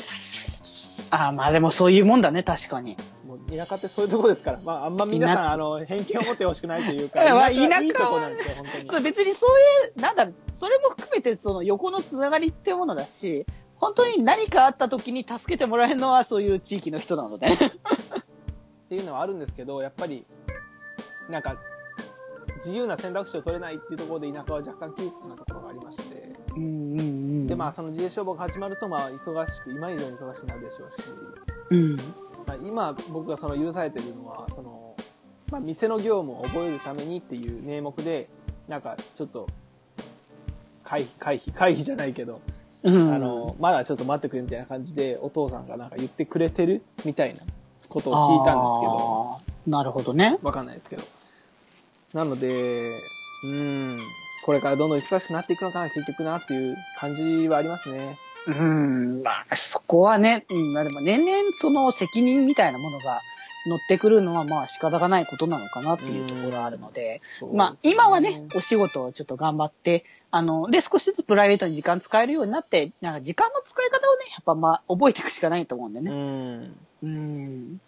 [1.13, 1.25] あ。
[1.25, 2.97] ああ、まあでもそういうもんだね、確かに。
[3.27, 4.61] もう、田舎ってそういうとこですから。
[4.65, 8.87] まあ、あんま皆さん、田あの、偏見を持ってほしくないというか、 田舎田舎はいいとこなんですよ、本当に。
[8.89, 9.51] そう別にそう
[9.87, 13.47] いう、なんだろう、それも含めてその横のつながりってものだし、
[13.77, 17.49] 本当に何かあった時に助けてもらえるのはそういう地域の人なので。
[17.49, 17.59] っ
[18.89, 20.25] ていうのはあるんですけど、やっぱり、
[21.29, 21.57] なんか、
[22.59, 31.09] 自由な選択肢を取れないっていうところで田舎は若干窮屈なところがありまして、うんうんうんで、まあ、その自衛消防が始まると、まあ、忙しく、今以上に忙しくなるでしょうし、
[31.71, 31.97] うん。
[32.47, 34.95] まあ、今、僕がその許されてるのは、その、
[35.51, 38.29] まあ、店の業務を覚えるためにっていう名目で、
[38.69, 39.49] なんか、ちょっと、
[40.85, 42.41] 回避、回避、回避じゃないけど、
[42.83, 43.15] うん。
[43.15, 47.41] あの、まだちょっと待ってくれみたいな感じで、お父さんがなんか言ってくれてるみたいな
[47.89, 50.39] ことを聞いたんですけど、なるほどね。
[50.43, 51.05] わかんないですけど。
[52.13, 53.11] なので、
[53.43, 53.99] うーん、
[54.43, 58.19] これからどんどん忙しくなっていくのかな、結局なっていう感じはありますね。
[58.47, 59.23] うん。
[59.23, 63.23] まあ、そこはね、うん、まあでも年々その責任みたいなものが
[63.67, 76.11] 乗ってくるのはまあ仕方がないことなのかなっていうところはあるので、そうまあ今はね、お仕事をちょっと頑張って、あの、で少しずつプライベートに時間使えるようになって、なんか時間の使い方をね、やっぱまあ覚えていくしかないと思うんでうね。
[76.11, 77.81] ん、うん。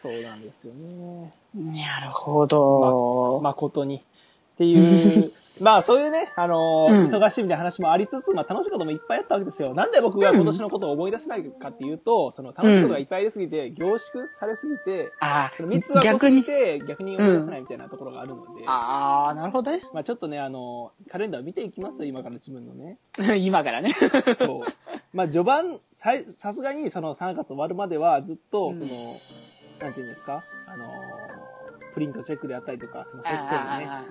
[0.00, 1.32] そうなんですよね。
[1.54, 3.40] なるほど。
[3.42, 3.96] 誠に。
[3.96, 9.74] っていう、まあそういうね、あのーうん忙しいみたいな話もありつつ、まあ楽しいこともいっぱいあったわけですよ。
[9.74, 16.42] なんで僕が今年のことを思い出せないかっていうと、その楽しいことがいっぱいありすぎて、凝縮されすぎて、あその3つは逆に。
[16.44, 19.82] て逆に思い出せないみたいなところがあるので、ああ、なるほどね。
[19.92, 22.98] まあちょっとね、あのーカレンダーを見ていきますよ、今から自分のね。
[23.38, 23.94] 今からね。
[24.36, 24.72] そう。
[25.12, 28.88] まあ序盤、さいさすがにその3月終わるまではずっと、うんその、
[29.80, 30.88] なんていうんですか、あのー
[31.94, 34.04] プリントチェックであったりとか、その設定にね、あ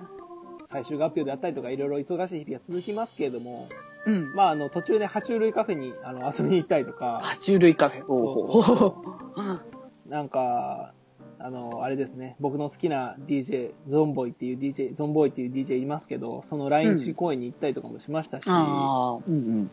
[0.74, 4.34] 最終合表であったりとか、いろいろ忙しい日々が続きますけれども、ーうん。
[4.34, 8.04] まあ、あの、途中で爬虫類カフェにあの遊びに行ったりとか、爬虫類カフェ。
[8.04, 8.96] そうそ
[9.36, 10.92] うなんか、
[11.38, 19.70] あの、あれですね、僕の好きな DJ、ゾンボイっていう DJ、ゾンボイっていう DJ いますけど、その来日公演に行ったりとかもしましたし、ああ、うんうん。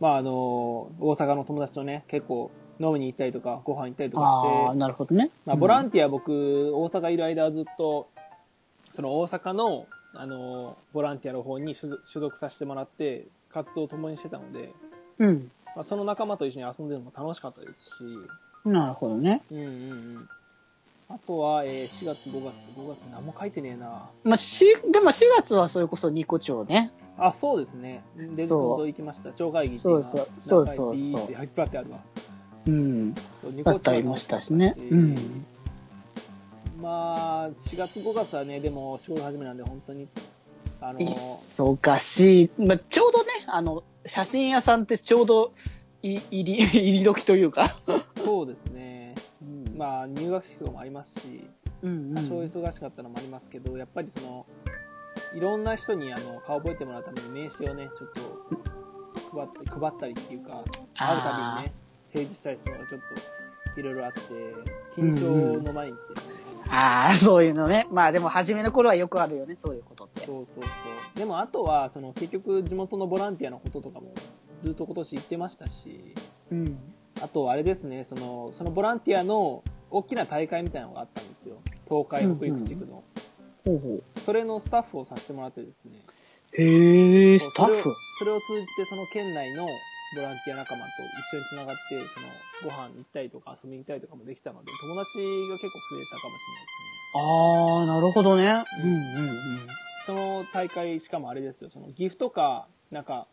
[0.00, 0.32] まあ、あの、
[0.98, 5.30] 大阪の友達とね、結構飲みに行ったりとか、ご飯行ったりとかして、ああ、なるほどね。
[5.46, 8.08] まあ、ボランティア僕、大阪いる間はずっと、
[8.92, 14.72] その大阪の、あの、ボランティアの方に所属させてもらって、活動を共にしてたので、
[15.18, 15.50] うん。
[15.76, 18.04] まあ、その仲間と一緒に遊んでるのも楽しかったですし、
[18.64, 19.42] なるほどね。
[19.50, 20.28] うんうんうん。
[21.08, 24.10] あとは、えー4月、5月、5月何も書いてねえな。
[24.24, 26.92] まあ、し、でも4月はそれこそニコ町ね。
[27.18, 28.02] あ、そうですね。
[28.16, 29.32] デジコンと行きました。
[29.32, 31.98] 町会議っていのがそうそうそうそう中にビーっていっぱいあってあるわ。
[32.66, 33.14] うん。
[33.42, 34.74] そう、ニだったりもしたしね。
[34.76, 35.46] うん。
[36.80, 40.08] まあ、4月、5月はね、でも仕事始めなんで本当に、
[40.80, 42.50] あの、忙しい。
[42.58, 45.52] まあ、ちょうどね、あの、写真屋さんってちょうど
[46.02, 47.76] い入り、 入り時というか。
[48.16, 49.14] そうですね。
[49.42, 51.48] うんまあ、入学式とかもありますし、
[51.82, 54.46] うん多少忙しかったのもありますけど、やっぱりその、
[55.34, 60.64] いろんな人にあの顔覚えてもらうために名刺をね、ちょっと配って配ったりっていうか、
[60.94, 61.72] 会うたびにね、
[62.12, 63.00] 提示したりするのがちょっ
[63.74, 64.20] といろいろあって、
[64.94, 66.49] 緊張の毎日ですね。
[66.70, 67.86] ああ、そういうのね。
[67.90, 70.26] まあでも初めの頃はよくあるよね、そういうことって。
[70.26, 71.18] そうそうそう。
[71.18, 74.12] でもあとは、その結局地元のボランティアのこととかも
[74.60, 76.14] ずっと今年言ってましたし、
[76.52, 76.78] うん。
[77.22, 81.56] あとあれですね、その、そのボランティアの大きな大会みたいなのがあったんですよ。
[81.88, 83.02] 東海北陸地区の。
[83.64, 84.20] ほうほう。
[84.20, 85.92] それのスタッフをさせてもらってですね。
[86.52, 87.94] へえ、スタッフ？
[88.18, 89.66] それを通じてその県内の
[90.16, 90.86] ボランティア仲間と
[91.30, 92.28] 一緒に繋がって、その、
[92.62, 95.18] ご飯行ったりとか遊びに行ったりとかもできたので、友達
[95.48, 97.10] が結構増えたかもしれないですね。
[97.14, 98.64] あー、なるほどね。
[98.82, 99.68] うんうんうん。
[100.06, 103.26] その大会、しかもあれですよ、その岐阜とか、なんか、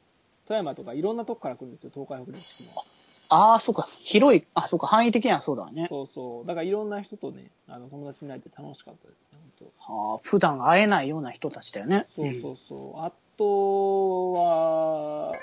[0.48, 2.84] 富山とかいろんなとこから来るんですよ、東海北陸地区も。
[3.30, 3.88] あー、そうか。
[4.04, 4.88] 広い、あ、そうか。
[4.88, 5.88] 範囲的にはそうだね。
[5.90, 6.48] そうそう。
[6.48, 9.40] だからいろんな人とね、あの、友達になれて楽しかったですね、
[9.78, 12.08] 本はあ、普段会えないような人たちだよね。
[12.16, 12.24] 当。
[12.24, 13.02] そうそうそう。
[13.02, 15.34] あとは、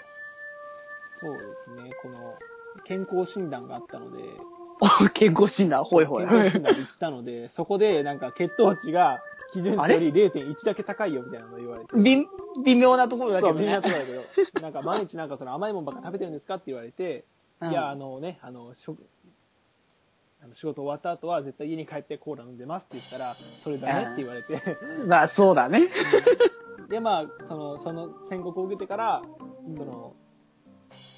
[1.15, 2.35] そうですね、この、
[2.85, 4.23] 健康診断があったので、
[5.03, 5.09] うん。
[5.11, 6.27] 健康診断、ほいほい。
[6.27, 9.21] 健康診断に行ったので、そこでなんか血糖値が
[9.53, 11.97] 基準値より0.1だけ高いよみたいなのを言われて。
[11.97, 12.27] 微、
[12.65, 13.81] 微妙なところだけそう、どねみんな。
[13.81, 17.25] とこだけど、なんか毎日なんかその甘いもんばっか食べてるんですかって言われて、
[17.61, 19.07] うんいや、あのね、あの、食、
[20.43, 24.61] あの仕事終わった後は絶対家に帰ってコーラ飲んでますって言ったら、それだねって言われて、
[25.07, 25.89] まあ、そうだね。
[26.91, 29.23] で、まあ、その、その宣告を受けてから、
[29.77, 30.15] その、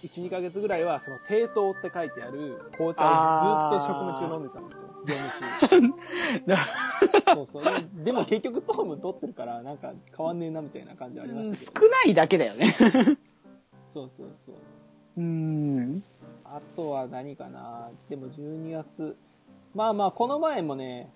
[0.06, 4.86] 1、2ヶ月ぐらいは、その、低糖って書いてある紅茶をずっと職務中飲んでたんですよ。
[5.06, 5.96] 業務
[6.46, 7.46] 中。
[7.46, 8.04] そうそう。
[8.04, 11.86] でも結局糖分取ってるから、なんか変わんねえなみたいな感じありまうんしたけど。
[11.86, 12.74] 少ないだけだよね。
[13.92, 14.54] そうそうそう。
[15.18, 16.02] うん。
[16.44, 19.16] あとは何かなでも12月。
[19.74, 21.10] まあまあ、この前もね、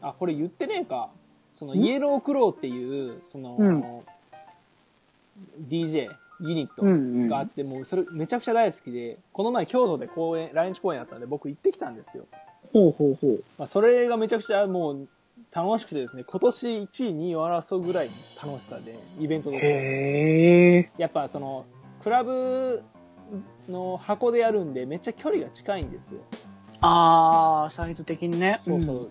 [0.00, 1.10] あ、これ言ってねえか。
[1.52, 1.78] その、ん？
[1.78, 4.00] イエロークローっていう、その、うん
[5.68, 6.08] DJ、
[6.40, 6.94] ユニットうんう
[7.24, 12.26] んがあって、もうそれめちゃくちゃ大好きで、この前京都で公演、来日公演あったんで僕行ってきたんですよ。
[12.72, 13.44] ほうほうほう。
[13.58, 15.08] まあ、それがめちゃくちゃもう
[15.52, 18.12] 楽しくてですね、今年1位、2位を争うぐらいの
[18.50, 19.66] 楽しさで、イベントとして。
[19.66, 20.90] へえ。
[20.98, 21.64] やっぱその、
[22.02, 22.82] クラブ
[23.68, 26.20] の箱でやるんで、めっちゃ距離が近いんですよ。
[26.80, 28.60] あー、サイズ的にね。
[28.64, 28.96] そうそう。
[28.96, 29.08] ん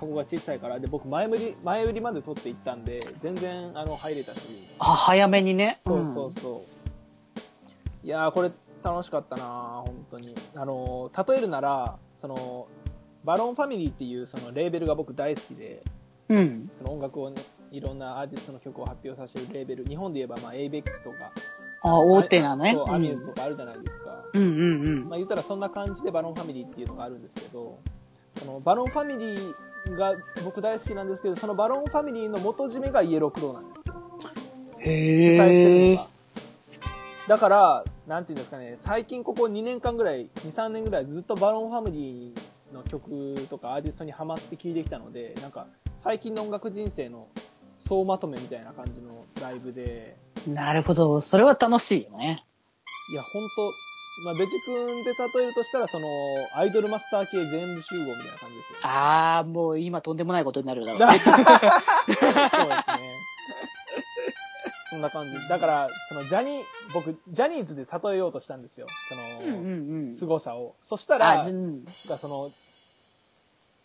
[0.00, 0.80] 箱が小さいから。
[0.80, 4.40] で、僕前売り、前売りまで取って行ったんで、全然、あの、入れたし。
[4.78, 5.78] あ、早めにね。
[5.84, 6.64] そうそうそ
[8.04, 8.06] う。
[8.06, 8.50] いやー、これ
[8.82, 9.46] 楽しかったなー
[9.82, 10.34] 本当に。
[10.54, 12.66] あのー、例えるなら、その、
[13.24, 15.82] バロンファミリーっていうそのレーベルが僕大好きで、
[16.28, 16.38] うん。
[16.38, 16.70] うん。
[16.78, 17.36] その音楽をね、
[17.70, 21.30] いろんなアーティストの曲を発表させるレーベル、日本で言えば、まあ、 avex とか、
[21.82, 22.72] あ、大手なね。
[22.74, 24.24] そう、うんアミューズとかあるじゃないですか。
[24.34, 25.08] うんうんうん。
[25.08, 27.78] まあ、言ったらそんな感じでバロンファミリーっていうのがあるんですけど、
[28.36, 29.54] そのバロンファミリー
[29.96, 30.14] が
[30.44, 33.94] 僕大好きなんですけど、そのバロンファミリーの元締めがイエロークローなんですよ。
[34.78, 36.08] 主催してるのが。。
[37.28, 45.66] だから、なんていうんですかね、最近ここ2年間ぐらい、2、3年ぐらいずっとバロンファミリーの曲とかアーティストにハマって聴いてきたので、なんか
[46.02, 47.28] 最近の音楽人生の
[47.78, 50.16] 総まとめみたいな感じのライブで、
[50.48, 51.20] なるほど。
[51.20, 52.44] それは楽しいよね。
[53.12, 56.08] いや、本当まあ、ベチ君で例えるとしたら、その、
[56.54, 58.78] アイドルマスター系全部集合みたいな感じですよ。
[58.82, 61.00] あー、もう今とんでもないことになるだろう。
[61.00, 61.30] そうです
[62.18, 63.20] ね。
[64.90, 65.48] そんな感じ。
[65.48, 68.88] だから、その、ジャニー、僕、ジャニーズで例えようとしたんですよ。
[69.08, 70.14] その、うんうんうん。
[70.14, 70.74] 凄さを。
[70.82, 71.50] そしたら、そ
[72.28, 72.50] の、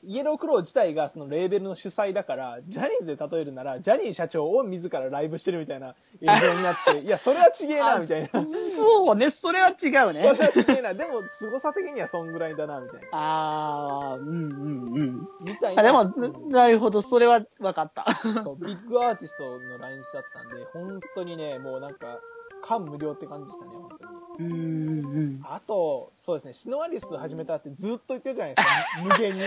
[0.08, 8.28] イエロークロー自体がそのレーベルの主催だから、ジャニーズで例えるなら、ジャニー社長を自らライブしてるみたいな映像になって、 いや、それはちげえな、みたいな。
[8.28, 10.52] そそうね、それは違うれはね。
[10.54, 10.94] ちげえな。
[10.94, 13.08] でも、凄さ的にはそんぐらいだな、みたいな。
[13.12, 15.30] あー、うんうんうん。
[15.42, 15.82] みたいな。
[15.82, 18.06] あでも、うんなるほど、それは分かった。
[18.44, 22.20] そう、ビッグアーティストの来日だったんで、本当にね、もうなんか、
[22.62, 24.15] 感無量って感じでしたね、本当に。
[24.40, 29.42] うんうんあと、そうですね、シノアリス始めたってずっと言ってるじゃないですか、無限に。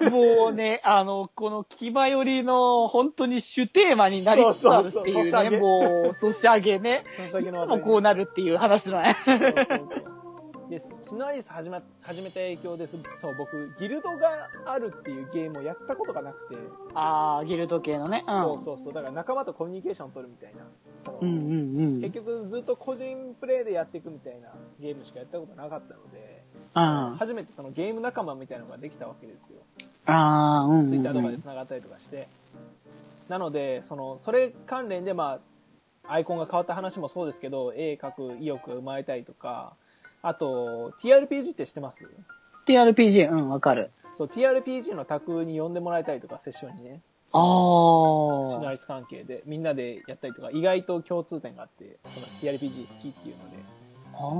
[0.00, 0.12] うん。
[0.40, 9.16] もうね、あの、この気まよりの本当に主テーマになりつつあるっていうね、そうそうそうソシャゲもう、ソシャゲの先いのつもこうなるっていう話のね。
[9.24, 10.17] そうそうそう。
[10.68, 12.96] で、シノアリス始め、始めた影響です。
[13.20, 16.56] そう、僕、ギルドがあるっていうゲームをやったことがなくて、
[16.94, 18.24] あー、ギルド系のね。
[18.28, 18.40] うん。
[18.40, 20.60] そうそうそう、だから仲間とコミュニケーションを取るみたいな。
[21.04, 22.00] そのうんうんうん。
[22.02, 29.60] 結局ずっと個人プレイでやっていくみたいなゲームしかやったことなかったので、あー初めてそのゲーム仲間みたいなのができたわけですよ。
[30.04, 30.88] あー、うんうんうん。
[30.88, 32.28] ツイッターとかで繋がったりとかして。
[33.28, 35.40] なので、その、それ関連でま
[36.06, 39.74] あ、アイコンが変わった話もそうですけど、絵描く意欲が生まれたりとか、
[40.22, 41.98] あと、TRPG って知ってます
[42.66, 43.90] ？TRPG、うん、わかる。
[44.16, 47.00] そう、TRPG の卓に呼んでもらえたりとか、セッションにね。
[47.32, 48.54] あー。
[48.54, 53.56] シナリス関係で、みんなでやったりとか、意外と共通点があって、その TRPG 好きっていうので、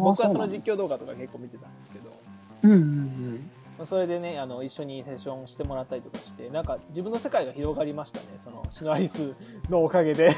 [0.03, 2.11] 僕はその実況動画とか結構見てたんですけど、
[2.63, 9.37] うんうんまあそれでね、あの、一緒にセッションしてもらったりとかして、なんか自分の世界が広がりましたね、その、シノアリス
[9.71, 10.35] のおかげで。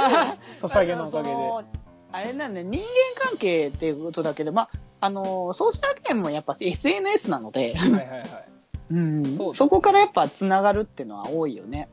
[0.58, 1.87] ソシャゲのおかげで。
[2.12, 8.24] あれなんで、人間関係っていうことだけど、まあ、あの、ソーシャルゲームもやっぱ SNS なので、はいはいはい。
[8.90, 11.88] うんそそこからやっぱ繋がるっていうのは多いよね。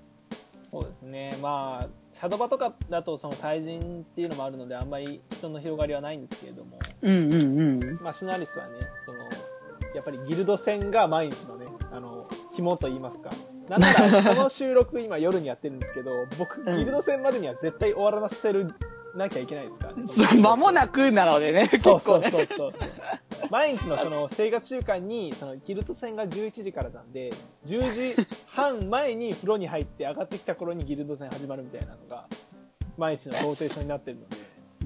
[0.63, 1.32] そうですね。
[1.41, 7.99] まあ、シャドバとかだとその対人っていうのもあるのであんまり人の広がりはないんですけれども、うんうんうん。
[8.01, 9.20] まあ、シナリスはねその
[9.93, 13.30] やっぱりギルド戦が毎日のねあの肝と言いますか
[13.68, 18.74] なんなら この収録今夜にやってるんですけど僕うんギルド戦までには絶対終わらせる
[19.16, 19.88] なきゃいけないですか？
[19.88, 22.32] らねそう間もなくなのでね、結そうそう構ね。
[22.32, 22.74] そうそう
[23.51, 27.32] 毎日のその生活習慣にそのギルド戦が11時からなんで
[27.66, 32.26] 10時半前に風呂に入って上がってきた頃にギルド戦始まるみたいなのが
[32.97, 34.38] 毎日のローテーションになってるので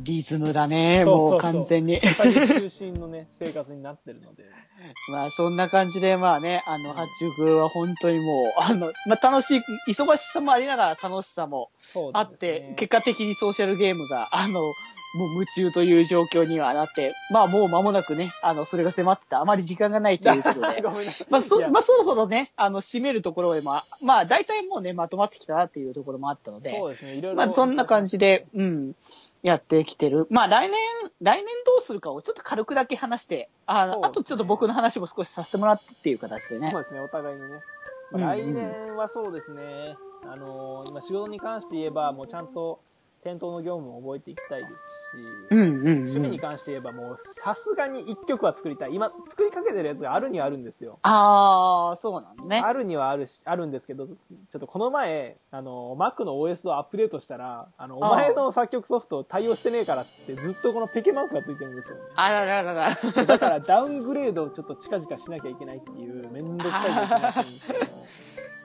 [0.03, 1.99] リズムだね、もう完全に。
[2.01, 4.45] 中心のね生活になってるので。
[5.11, 11.69] まあそんな感じで、まあね、あの、八中君は本当にもう、あの、まあ楽しい、忙しさもありながら楽しさも
[12.13, 12.67] あっなんですね。
[12.69, 20.81] て、結果的にソーシャルゲームが、あの、もう夢中という状況にはなって、まあもう間もなくね、あの、それが迫ってて、あまり時間がないということで。
[21.29, 27.17] まあ、そ、まあ、そろそろね、あの、締めるところで、まあ、まあ、大体もうね、まとまってきたなっていうところもあったので、そうですね。
[27.17, 28.95] いろいろまあ、そんな感じで、うん、
[29.41, 30.27] やってきてる。
[30.29, 30.77] まあ、来年、
[31.21, 36.81] 来年どうするかをちょっと軽くだけ話して、あ、ねあとちょっと僕の話も少しさせてもらってっていう形でねそう。
[36.81, 37.47] ですね、お互いにね。
[37.47, 42.81] うんうんまあ、来年はそうですね、あのー今仕事に関して言えば、もうちゃんと
[43.23, 45.87] 店頭の業務を覚えていきたいですし、うんうん、うん。
[45.99, 48.93] 趣味に関して言えばもうさすがに1曲は作りたい。
[48.93, 50.99] 今作りかけてるやつがあるにはあるんですよ。
[51.03, 52.61] ああ、そうなんだね。
[52.63, 54.15] あるにはあるし、あるんですけど、ちょ
[54.57, 62.01] っとこの前、あの、Mac の OS をアップデートしたら、あの、お前の作曲ソフト対応してねえからってずっとこのペケマークがついてるんですよね。
[62.15, 63.25] あらららら。
[63.25, 68.49] だからダウングレードをちょっと近々しなきゃいけないっていうめんどくさいことになってるんですけど。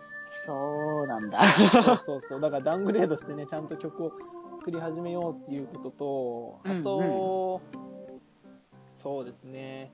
[0.44, 1.42] そうなんだ。
[1.52, 2.40] そうそうそう。
[2.40, 4.12] だからダウングレードしてね、ちゃんと曲を
[4.64, 7.60] 作り始めようっていうことと、あと、
[8.94, 9.92] そうですね。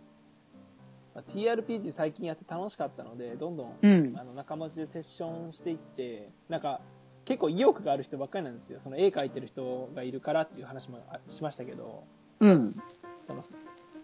[1.12, 6.80] まあ TRPG 最近やって楽しかったので、どんどん、うんあの仲間内でセッションしていって、なんか、
[7.24, 8.78] 結構意欲がある人ばっかりなんですよ。
[8.78, 12.04] その絵描いてる人がいるからっていう話もあしましたけど、
[12.38, 12.80] うん。
[13.26, 13.42] その、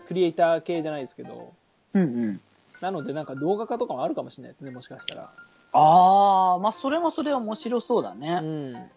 [0.09, 1.55] クリエイター系じゃないですけど、
[1.95, 2.41] うんうん。
[2.81, 5.33] なのでなんか動画化とかもあるかもしれないですね、もしかしたら。
[5.75, 8.41] ああ、まあ、それもそれ面白そうだうね。
[8.41, 8.91] ん。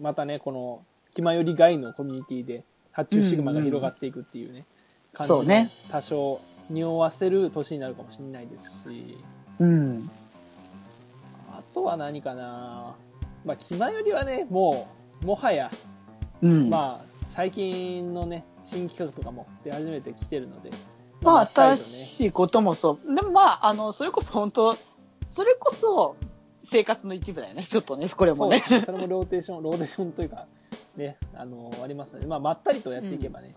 [0.00, 0.84] またね、この、
[1.14, 4.64] 気まより外のコミュニティで、発注シグマが広がっていくっていうね、
[5.12, 5.70] 感じもそうね。
[5.90, 6.40] 多少、
[6.70, 9.18] 匂わせる年になるかもしれないですし、
[9.58, 10.10] うん。
[11.50, 12.94] あとは何かな
[13.44, 14.88] まあ、気まよりはね、も
[15.22, 15.70] う、もはや、
[16.42, 16.70] うん。
[16.70, 20.70] まあ、最近のね、新企画とかも出始めてきてるので、
[21.22, 23.14] まあ、新しいこともそう。
[23.14, 24.76] でもまあ、あの、それこそ本当、
[25.30, 26.16] それこそ、
[26.64, 27.64] 生活の一部だよね。
[27.64, 30.46] ちょっとね、これもねそれもローテーション、ローテーションというか、
[30.96, 33.54] ね、あの、ありますので、まあ、まったりとやっていけばね、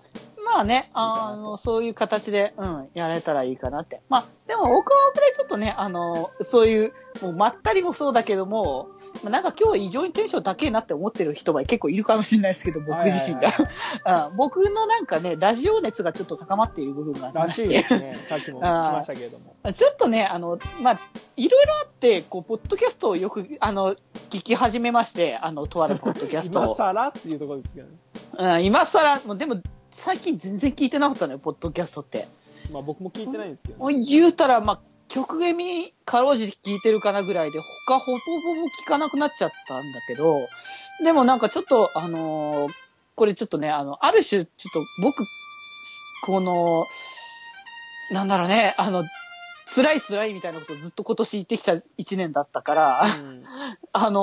[0.47, 4.01] まあね、あの、そういう形で、うん、やれたらいいかなって。
[4.07, 8.87] まあ、でも僕は僕でちょっとね、あの、そういう、もうまったりもそうだけども、
[9.23, 13.51] まあなんか今日異常にテンション高いなって思ってる人が結構いるかもしれないですけど、僕自身が。
[14.29, 17.61] うん僕のなんかね、ラジオ熱がちょっと高まっている部分がありまして。
[17.63, 18.15] しいですね。
[18.15, 19.55] さっきも聞きましたけれども。
[19.73, 20.99] ちょっとね、あの、まあ、
[21.35, 23.95] いろいろあって、こう、ポッドキャストをよく、あの、
[24.29, 26.75] 聞き始めまして、あの、とあるポッドキャスト今を。
[26.77, 27.97] 更っていうところですけどね。
[28.37, 29.55] うん、今更、もうでも、
[29.97, 32.27] 最近全然聞いてなかったのよ、ポッドキャストって。
[32.71, 34.03] まあ僕も聞いてないんですけど、ね。
[34.03, 40.47] 言うたら、まあ、曲ゲミかろうじて聞いてるかなぐらいで、他ほぼほぼ聞かなくなっちゃったんだけど、
[41.03, 42.71] でもなんかちょっと、あのー
[43.15, 45.25] これちょっとね、あの、ある種、ちょっと僕、
[46.23, 46.85] この、
[48.11, 49.03] なんだろうね、あの、
[49.75, 53.43] 辛い辛いみたいなことをずっと今年言ってきた一年だったから、うん
[53.91, 54.19] あの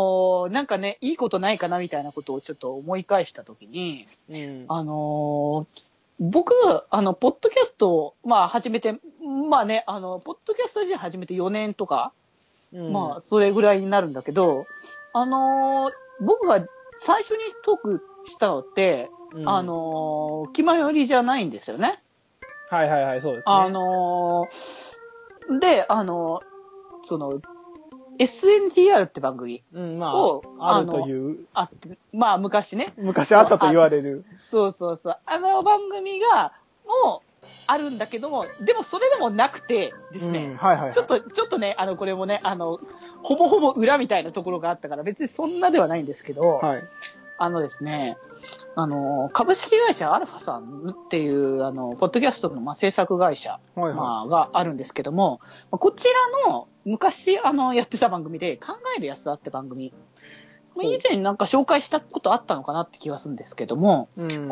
[0.49, 4.65] ーなんかね、いいことないかなみたいなことをちょっと思い返したときに、うん。
[4.69, 5.81] あのー
[6.21, 6.55] 僕、
[6.91, 9.01] あの、ポッドキャストを、まあ、始めて、
[9.51, 12.13] まあね、あの、ポッドキャスト自体始めて4年とか、
[12.73, 14.67] うんまあ、それぐらいになるんだけど、
[15.13, 16.65] あのー僕が
[16.97, 22.01] 最初にトークしたのって、うんあのー気前よりじゃないんですよね。
[22.71, 23.53] はいはいはい、そうですね。
[23.53, 24.94] あのー
[25.61, 26.55] で、あのー
[27.05, 27.41] その、
[28.19, 34.25] SNTR って番組うん、まをあ、あるという、あって、まあ、昔ね、昔あったと言われる。
[34.43, 35.19] そうそうそう。
[35.27, 36.53] あの番組が、
[37.05, 40.95] もう、あるんだけども、でもそれでもなくてですね、うん、はいはいはい。
[40.95, 42.79] ちょっと、ちょっとね、あの、これもね、あの、
[43.23, 46.83] ほぼほぼ裏みたいなところがあったから、別にそんなではないんですけど、はい。
[47.37, 48.17] あのですね、
[48.77, 56.07] あの、株式会社アルファさんっていう、あの、ポッドキャストの、まあ、制作会社、はいはまあ、があるんですけども、まあこち
[56.45, 59.93] らの、昔、あの、やってた番組で、考える安田って番組、
[60.77, 64.21] まあ以前なんか紹介したことあったのかなって気がするんですけども、い。
[64.21, 64.49] うんこの番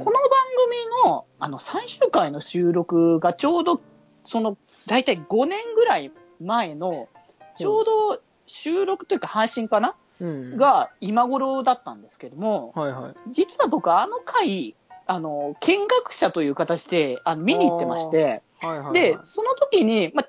[1.05, 3.81] 組の、あの、最終回の収録がちょうど、
[4.25, 4.57] その、
[4.87, 7.09] 大体5年ぐらい前の、
[7.57, 9.95] ちょうど収録というか配信かなうん。
[10.21, 13.15] が今頃だったんですけども、はいはい。
[13.31, 14.75] 実は僕あの回、
[15.07, 18.93] あの、見学者という形で、あの、見に行ってまして、はいはいはい。
[18.95, 20.25] で、その時に、ま、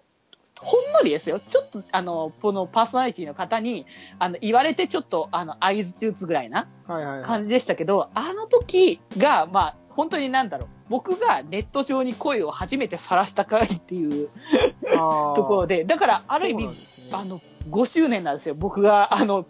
[0.60, 1.40] ほんのりですよ。
[1.40, 3.86] ちょっと、あの、このパーソナリティの方に、
[4.18, 7.26] あの、言われてちょっと、あの、合図打つぐらいなはいはいはい。
[7.26, 10.68] 感じでしたけど、あの時が、まあ、本当になんだろう。
[10.90, 14.30] 僕がネット上に声を初めて晒した回っていう
[15.36, 16.74] ところで、だから、ある意味ね
[17.12, 18.56] あの、5周年なんですよ。
[18.56, 19.46] 僕が、あの、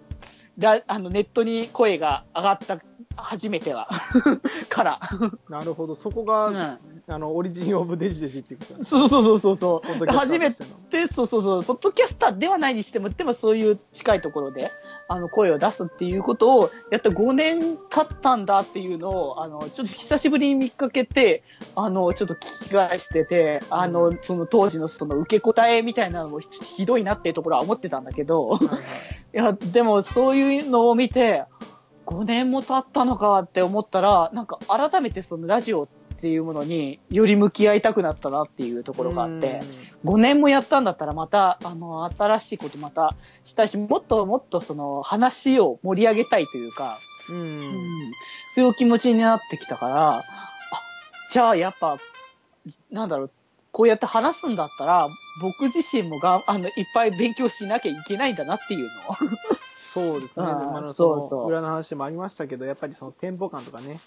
[0.57, 2.79] ラあのネットに声が上がった
[3.15, 3.87] 初めては。
[4.69, 4.99] から。
[5.49, 5.95] なるほど。
[5.95, 10.05] そこが、うんあの、オリジンオブデジデジってことそうそうそうそうそう。
[10.05, 14.71] 初めてそうそうそう、ポッドキャスターではないにしても、でもそういう近いところで、
[15.09, 21.43] あの、声を出すっていうことを、やった5年経ったんだっていうのを、あの、ちょっと久しぶりに見かけて、
[21.75, 28.77] あの、ちょっと聞き返してて、あの、その当時のその受け答えみたいなのもひひどいなっていうところは思ってたんだけど、はいはい。
[28.77, 28.79] い
[29.33, 31.43] や、でもそういうのを見て、
[32.05, 39.59] 5年も経ったのかって思ったら、なんか改めてそのラジオっていうものにより向き合いたくなったなっていうところがあって、
[40.05, 46.97] 5年もやったんだったらまた、あの、新しいことまたしたいし、もっともっとその話を盛り上げたいというか、
[47.29, 47.35] うん。
[47.35, 47.45] うん。
[47.45, 47.61] うん、
[48.55, 50.23] そういう気持ちになってきたから、あ、
[51.31, 51.97] じゃあやっぱ、
[52.91, 53.31] なんだろう、
[53.71, 55.09] こうやって話すんだったら、
[55.41, 59.13] 僕自身もが、あの、いっぱい勉強しなきゃいけないんだなっていうのを。
[59.93, 60.45] そうですね。
[61.47, 63.99] 裏の話もありましたけど、やっぱりそのテンポ感とかね、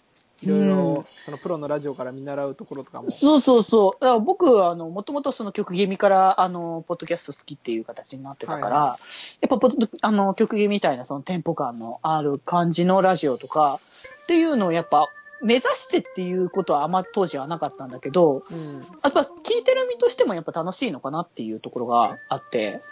[0.42, 3.10] いろいろ、うんそのプロのラジオから見習うところとかも。
[3.10, 4.00] そうそうそう。
[4.00, 8.98] だから僕、あの、もともとその曲芸みから、あの、ポッドキャスト好きっていう形になってたから、は
[9.40, 13.80] やっぱポッド、あの、曲芸みたいなそのテンポ感のある感じのラジオとか、
[14.22, 15.08] っていうのをやっぱ、
[15.42, 18.76] 目指してっていうことはあんま当時はなかったんだけど、うん。
[19.02, 22.82] やっぱ聞いてる身としてもやっぱ楽しいのかなっていうところがあって、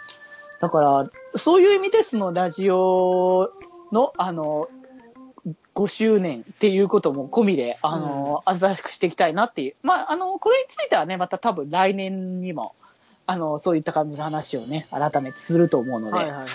[0.59, 3.51] だから、そういう意味でそのラジオ
[3.91, 4.67] の、あの、
[5.75, 9.75] 5周年っていうことも込みで、あの、新しくしていきたいなっていう。
[9.83, 12.75] まあ、あの、これについてはね、また多分来年にも、
[13.27, 16.47] あの、そういった感じの話をね、改めてすると思うので、はいはいはい。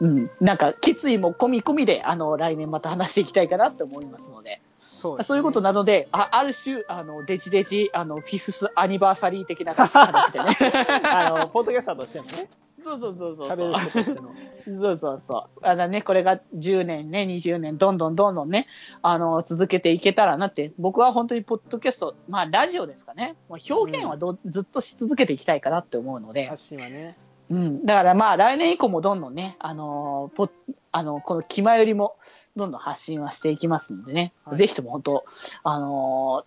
[0.00, 0.30] うん。
[0.40, 10.56] なんか、決意も込み込みで、あの、来年また話していきたいかなと思いますので、そうねそういうことなので、あある種、あの、デジデジ、あの、フィフスアニバーサリー的な形でね。
[11.04, 12.48] あの、ポッドキャスターとしてのね、
[12.82, 13.48] そうそうそうそう。
[13.48, 14.34] 喋る人としての。
[14.80, 15.66] そうそうそう。
[15.66, 18.66] あのね、これが10年ね、20年、どんどんどんどんね、
[19.02, 23.36] あの、続けていけたらなって、僕は本当にポッドキャスト、まあ、ラジオですかね。
[23.48, 27.16] もう表現はど、ずっとし続けていきたいかなって思うので、発信はね。
[27.50, 27.86] うん。
[27.86, 30.48] だからまあ、来年以降もどんどんね、あの、ポ
[30.90, 32.16] あの、この気前よりも、
[32.56, 35.24] どんどん発信はしていきますのでね、はいぜひとも本当、
[35.62, 36.44] あの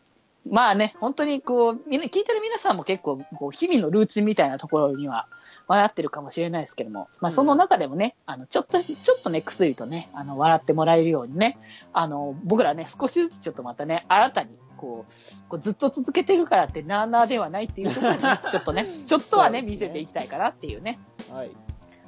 [0.49, 5.27] まあね、本当にこう、みんな、聞いてる皆さんも結構、こう、日々のルーチンみたいなところには、
[5.67, 11.59] 笑ってるかもしれないですけども、まあうんその中でもね、あの、ちょっと、ちょっとね、薬とね、あの、笑ってもらえるようにね、
[11.93, 15.11] あの、僕らね、少しずつちょっとまたね、新たに、こう、
[15.47, 20.99] こうずっと続けてるからってなーなーではないっていうところにね、ちょっと ね、ちょっとはね、ね見せていきたいかなっていうね、
[21.31, 21.51] はい。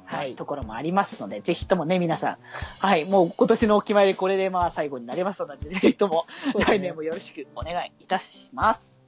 [0.04, 0.34] はい、はい。
[0.34, 2.36] ところもありますので、ぜひともね、皆さん、
[2.78, 6.26] はい、もう今年のお決まり、これでまあ最後になりますので、ぜひとも、
[6.66, 9.00] 来年もよろしくお願いいたします。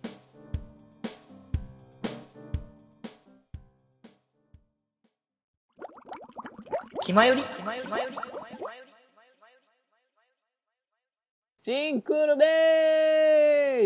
[7.07, 7.45] 気まより。
[11.63, 12.47] ジングルメ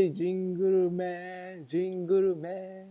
[0.08, 2.88] ージングルメージングルメ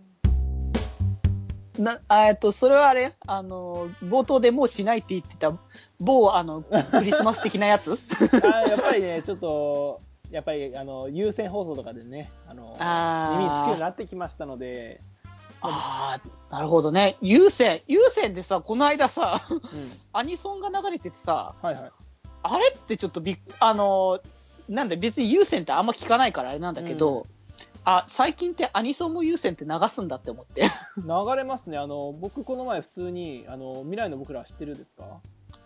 [1.82, 3.14] な、あえっと、それはあれ？
[3.28, 5.52] あの、冒頭でもうしないって言ってた、
[6.00, 7.92] 某、あの、クリスマス的なやつ？
[7.94, 8.38] ー。
[8.38, 10.02] あーやっぱりね、ちょっと、
[10.32, 15.02] やっぱり、あの、有線放送とかでね、あの、あー耳につくようになってきましたので、
[15.62, 16.20] あ
[16.50, 17.18] あ、なるほどね。
[17.22, 19.60] 有線、有線でさ、この間さ、うん。
[20.14, 21.92] アニソンが流れててさ、はいはい。
[22.44, 24.20] あれってちょっとびっ、あの、
[24.70, 27.26] なんだ、別に有線ってあんま聞かないからあれなんだけど、う
[27.86, 30.64] あ、最近ってアニソンも有線って流すんだって思って。
[30.98, 31.78] 流れますね。
[31.78, 35.06] あの、僕この前普通に、あの、未来の僕ら知ってるですか？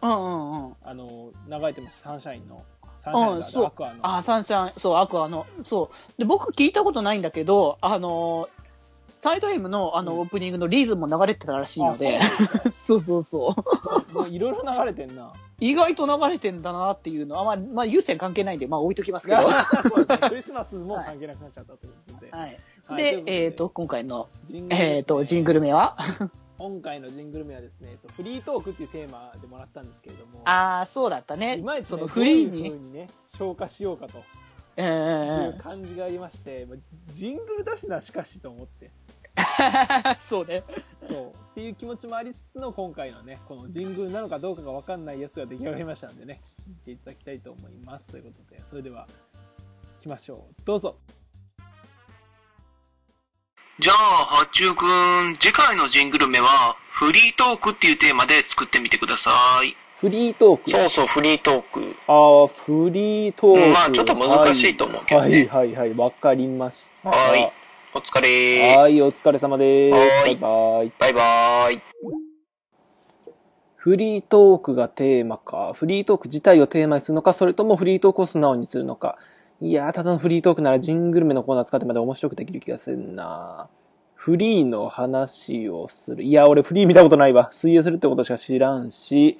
[0.01, 0.75] うんうんうん。
[0.83, 1.99] あの、流れてます。
[2.01, 2.61] サンシャインの。
[2.99, 3.95] サンシャインがうんアクアの。
[4.17, 6.19] あ、サンシャイン、そう、アクアの、そう。
[6.19, 8.47] で、僕聞いたことないんだけど、あの、
[9.09, 12.23] サイド M のあのうんオープニングのリーズンも流れてたらしいので、あ
[12.81, 15.33] そうそうそうそういろいろ流れてんな。
[15.63, 19.43] 意外と流れてんだなっていうのは、まあ、まあ、有線関係ないんで、まあ置いときますけど。
[19.43, 20.29] はそうですね。
[20.29, 22.27] クリスマスも関係なくなっちゃったということで。
[22.31, 22.31] い。
[22.31, 22.59] はい
[22.97, 24.27] で、えっ、と、、今回の、
[24.69, 25.95] えっ、と、ジングル名は？
[26.59, 31.57] 今回のジングル名はですね、えっとフリートークっていうテーマでもらったんですけれども、ああ、そうだったね。
[31.57, 34.23] いまいち、ね、そのフリーににね、消化しようかと
[34.77, 36.77] えいーう感じがありまして、まあ
[37.13, 38.91] ジングルだしな、しかしと思って。
[40.19, 40.63] そうね。
[41.07, 41.27] そう。
[41.51, 48.07] っていう気持ちもありつつの今回のね、この神宮なのかどうかがわかんないやつが出来上がりましたんでね、聞いていただきたいと思います。
[48.07, 49.07] ということで、それでは、
[49.97, 50.61] 行きましょう。
[50.65, 50.97] どうぞ。
[53.79, 59.75] じゃあ、八中くん、次回のジングルメは、フリートークっていうテーマで作ってみてください。
[59.97, 60.69] フリートーク？
[60.71, 61.95] そうそう、フリートーク。
[62.07, 63.63] ああ、フリートーク。
[63.63, 67.09] うんまあちょっと難しいと思うけどねはいはいはい、わかりました。
[67.09, 67.53] はい。
[67.95, 69.93] お疲れはい、お疲れ様です。
[69.93, 70.93] はい、バイバイ。
[70.97, 71.81] バイバーイ。
[73.75, 79.19] フリートークがテーマか、フリートーク自体をテーマにするのか、それともフリートークを素直にするのか。
[79.61, 83.69] いやー、ただのフリートークならジングルメのコーナー使ってまで面白くできる気がするな
[84.15, 86.23] フリーの話をする。
[86.23, 87.49] いや、俺フリー見たことないわ。
[87.51, 89.37] 水泳するってことしか知らんし、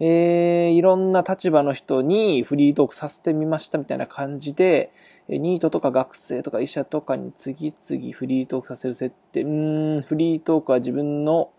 [0.00, 9.42] えー、いろんな立場の人にフリートークさせてみましたみたいな感じで、えニートとか学生とか医者とかに次々フリートークさせる設定。
[9.42, 11.50] うーん、フリートークは自分の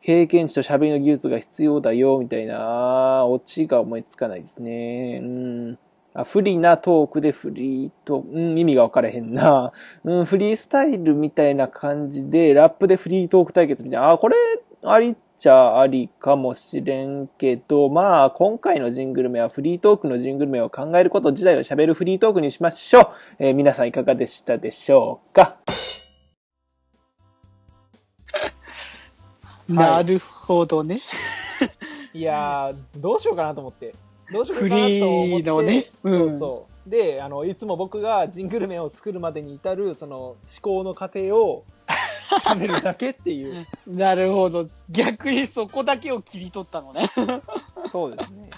[0.00, 5.20] 経験値と喋りの技術が必要だよ、みたいな、オチが思いつかないですね。
[5.22, 5.78] うん。
[6.14, 9.72] あ不利なトークでフリート、うん、意味が分からへんな。
[10.04, 14.36] うん、フリースタイルみたいな感じで、ラップでフリートーク対決みたいな、あ、これ、
[14.84, 23.08] ありちゃありかもしれんけど、まあ、今回のジングルメはフリートークのジングルメを考えること自体を喋るフリートークにしましょう。
[23.38, 25.56] えー皆さんいかがでしたでしょうか？
[29.68, 31.00] なるほどね。
[32.14, 33.94] いやー、どうしようかなと思って。
[34.32, 35.44] どうしようかなとフリ思って。
[35.44, 36.90] ーのねうんそうそう。
[36.90, 41.64] で、あの、いつも僕がジングルメを作るまでに至る、その、思考の過程を、
[42.36, 43.66] 喋るだけっていう。
[43.86, 44.66] なるほど。
[44.90, 47.10] 逆にそこだけを切り取ったのね。
[47.90, 48.50] そうですね。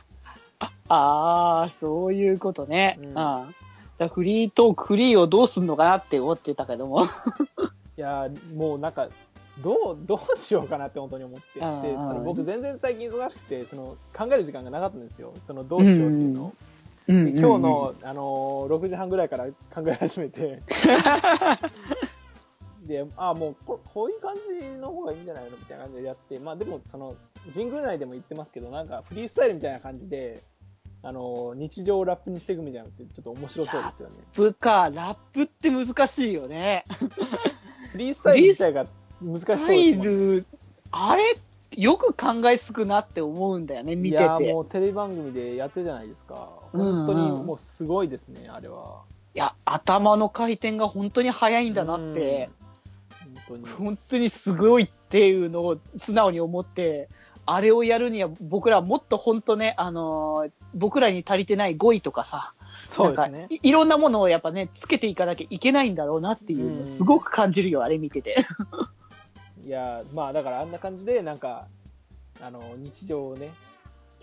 [0.89, 2.99] ああ、そういうことね。
[3.01, 3.15] ううんん。
[3.15, 7.05] だフリートーク、フリーをどうすんのかなって思ってたけども。
[7.05, 7.07] い
[7.97, 9.09] やー、もうなんか、
[9.63, 11.61] どう、どうしようかなって本当に思って。
[11.61, 15.33] で、うんうんその僕全然最近忙しくて、その、考える時間がなかったんですよ。
[15.47, 16.47] その、どうしようっていうのを。
[16.47, 20.63] うんで今日の、あのー6時半ぐらいから考え始めて、
[22.87, 25.57] で、あもうこ、こういう感じの方がいいんじゃないの？
[25.57, 27.15] みたいな感じでやって、まあでも、その、
[27.53, 30.43] 神宮内でも言ってますけど、なんかフリースタイルみたいな感じで、
[31.03, 34.15] あのー日常をラップにしていくみたいなのってちょっと面白そうですよね。
[34.19, 36.85] ラップか、ラップって難しいよね。
[37.93, 38.87] フリースタイル自体が
[39.23, 40.13] 難しそうですスタイもんね。
[40.37, 40.47] ル、
[40.91, 41.39] あれ、
[41.77, 44.53] よく考えつくなって思うんだよね、見ていやて。
[44.53, 46.49] もうテレビ番組でやってるじゃないですか。
[46.73, 49.03] うんうん本当にもうすごいですね、あれは。
[49.35, 52.51] いや、頭の回転が本当に速いんだなって、
[53.51, 53.75] 当に。
[53.75, 57.09] 本当にすごいっていうのを素直に思って、
[57.47, 62.55] あれをやるには僕らはもっと本当ね、あのー僕らに足りてない語彙とかさ、
[62.91, 63.47] そうですね。
[63.51, 68.37] いいろんなものをやっぱね、つけていかなきゃいけないんだろうなっていうのをすごく感じるよ、あれ見てて。
[69.67, 71.67] いやまあだからあんな感じでなんか
[72.41, 73.53] あの日常をね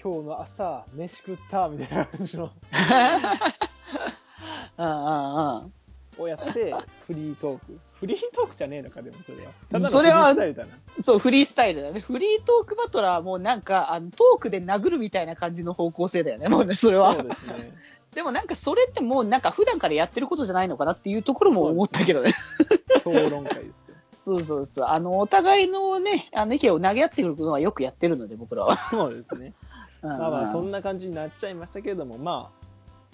[0.02, 2.52] 今日の朝飯食ったみたいな感じの
[4.78, 5.74] うんうんうん。
[6.18, 6.74] をやって
[7.06, 10.70] フリートークフリートークじゃねえのかでもそれはただのそれはフリースタイルだな
[11.02, 12.00] そう、フリースタイルだよね。
[12.00, 17.14] フリートークバトラーはもうなんか、あの、トークで殴るみたいな感じの方向性だよね、もうね、それは。
[17.14, 17.72] そうですね
[18.14, 22.34] でもなんかそれってもうなんか普段からやってることじゃないのかなっていうところも思ったけどね。
[23.06, 23.74] 討論会ですよ
[24.18, 24.88] そうそうそう。
[24.88, 28.78] あの、お互いのね、あの意見を投げ合ってくるのはよくやってるので、僕らは。
[28.90, 29.54] そうですね
[30.02, 32.50] うんまあまあそんな感じになっちゃいましたけれどもま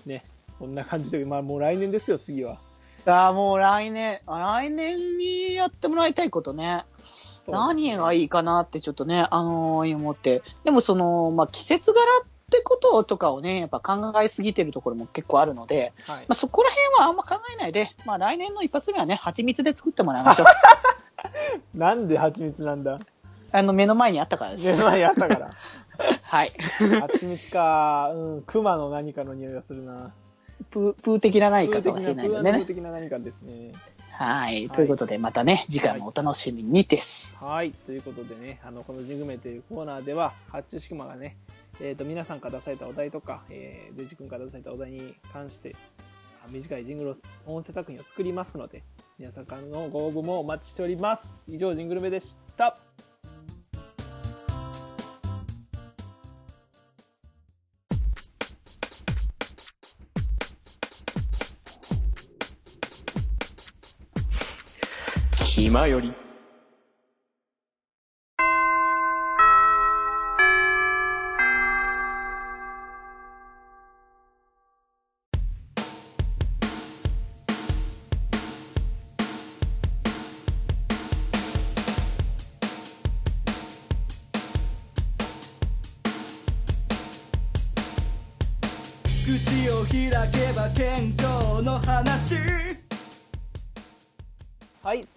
[0.06, 0.26] あね
[0.60, 2.58] こんな感じでまあもう来年ですよ次は
[3.06, 6.86] ああ、もう来年、あ来年にやってもらいたいことね。
[7.47, 10.43] 何がいいいかなってちょっとね、あのー思って。
[10.64, 20.47] でもその、まあ、季節柄ってこととかをね、やっぱ考えすぎてるところも結構あるので、はいまあ、そこら辺はあんま考えないで、まあ、来年の一発目はね、蜂蜜で作ってもらいましょう。
[21.78, 22.99] なんで蜂蜜なんだ？
[23.51, 24.66] あの、目の前にあったからです。
[24.66, 25.49] 目の前にあったから
[26.24, 26.54] はい。
[27.01, 30.14] 蜂蜜かうん熊の何かの匂いがするな
[30.74, 32.65] プー、プー的な何プーかかもしれ的ないのでね。
[32.65, 33.74] 的な何かですね
[34.17, 34.67] はい。
[34.69, 37.38] ということで、またね、次回もお楽しみにです。
[37.38, 37.71] はい。
[37.71, 41.38] ということでね、あの、このジグメというコーナーでは、発注式マがね、
[41.80, 45.76] えっ、と、皆さんから出されたお題とか、えー、デジ君から出されたお題に関して、
[46.43, 47.09] あ短いジングル、
[47.45, 48.82] 音声作品を作りますので、
[49.19, 51.43] 皆さんからのご応募もお待ちしております。
[51.47, 52.78] 以上、ジングルメでした。
[65.64, 66.14] 今より。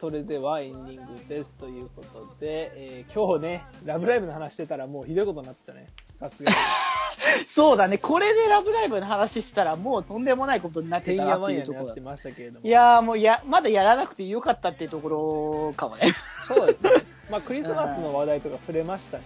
[0.06, 1.56] それではエンディングです。
[1.56, 5.88] ということで、えー今日ね、ラブライブの話してたらもうひどいことになってたね。
[6.20, 6.56] さすがに。
[7.48, 7.98] そうだね。
[7.98, 12.64] これでラブライブの話したらもうとんでもないことになってたなっていうところてましたけれども。
[12.64, 16.12] いやーもうや、まだやらなくてよかったっていうところかもね。
[16.46, 16.90] そうですね。
[17.28, 19.24] まあクリスマスの話題とか触れましたし、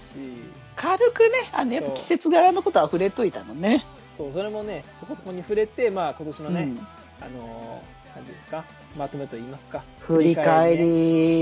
[0.76, 3.84] 軽くね、あの、やっぱ季節柄のことは触れといたのね。
[4.16, 6.86] そう、それもね、そこそこに触れて、まあ今年のね、うん
[7.20, 8.64] あのー、何ですか、
[8.96, 9.82] まとめと言いますか？
[10.00, 10.84] 振り返ね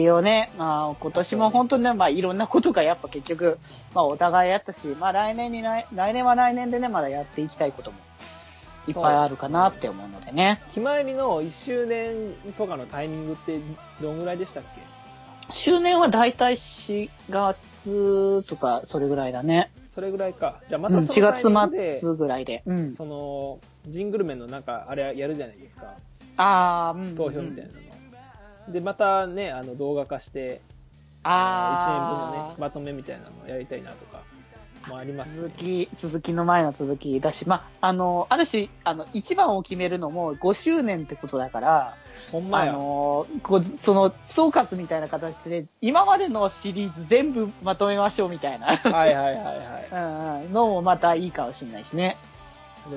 [0.02, 3.58] りをね、まあ今年も本当にね、まあいろんなことが やっぱ結局、
[3.94, 7.96] まあお互いあったし、まあ来年に来、来年は来年でね、まだやっていきたいことも
[8.86, 10.60] いっぱいあるかなって思うのでね。
[10.72, 13.58] ひまわりの1周年とかのタイミングって
[14.00, 14.80] どんぐらいでしたっけ？
[15.52, 19.70] 周年はだいたい4月とかそれぐらいだね。
[19.94, 20.60] それぐらいか。
[20.68, 22.62] じゃあまうん、4たそのタイミングで、月末ぐらいで。
[22.66, 22.94] うん。
[22.94, 23.58] その、
[23.88, 25.94] ジングルメンのなんか、あれやるじゃないですか。
[26.38, 27.14] ああ、うん。
[27.14, 28.72] 投票みたいなの。
[28.72, 30.60] で、またね、あの動画化して、
[31.24, 34.22] 1年分のあね、まとめみたいなのをやりたいなとか、
[34.86, 41.96] もあります、続き、続きの前の続きだし、まあ、あの、ある種、あの、一番を決めるのも5周年ってことだから、あ
[42.30, 42.72] ほんまや。
[42.72, 49.88] の、こうその、総括みたいな形で、今までのシリーズ全部まとめましょうみたいな、はいはいはいはい。
[49.92, 52.16] うんうん、のもまたいいかもしれないしね。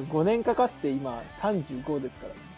[0.10, 2.51] 5年かかって今35ですからね。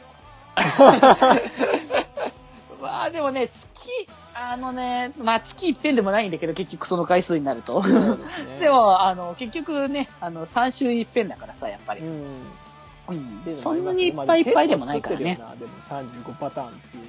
[2.82, 3.90] まあでもね、月、
[4.36, 7.82] あのね、まあ月一遍でもないんだけど、結局その回数になると。
[7.82, 7.88] で
[8.30, 8.60] すね。
[8.60, 12.02] で、も、あの、結局ね、あの、3週一遍だからさ、やっぱり。
[12.02, 12.42] うん。
[13.10, 15.38] うんっていうのそんなにいっぱいいっぱいでもないからね。
[15.40, 17.04] まあでも結構作ってるよなでも35パターンっていう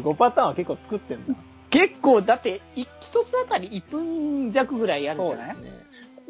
[0.00, 0.10] と。
[0.12, 1.34] 35パターンは結構作ってんだ。
[1.68, 5.54] 結構、だって、い一つあたり1分弱ぐらいやるんじゃない？
[5.54, 5.72] そね。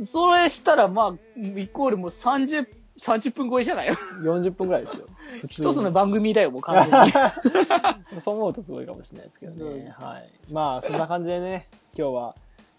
[0.03, 2.67] それしたら、まあ、イコールもう30、
[3.01, 3.89] 30分超えじゃない？
[3.89, 3.95] よ。
[4.23, 5.07] 40分ぐらいですよ。
[5.49, 7.13] 一つの番組だよ、もう完全に。
[8.23, 9.95] そう思うとすごいかもしれないですけどね。
[9.99, 10.29] はい。
[10.53, 12.35] まあ、そんな感じでね、今日は、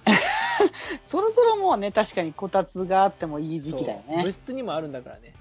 [1.03, 4.33] そろそろもうね、確かにこたつがあってもいい時期だよそう部ね。
[4.33, 5.35] 室にもあるんだからね。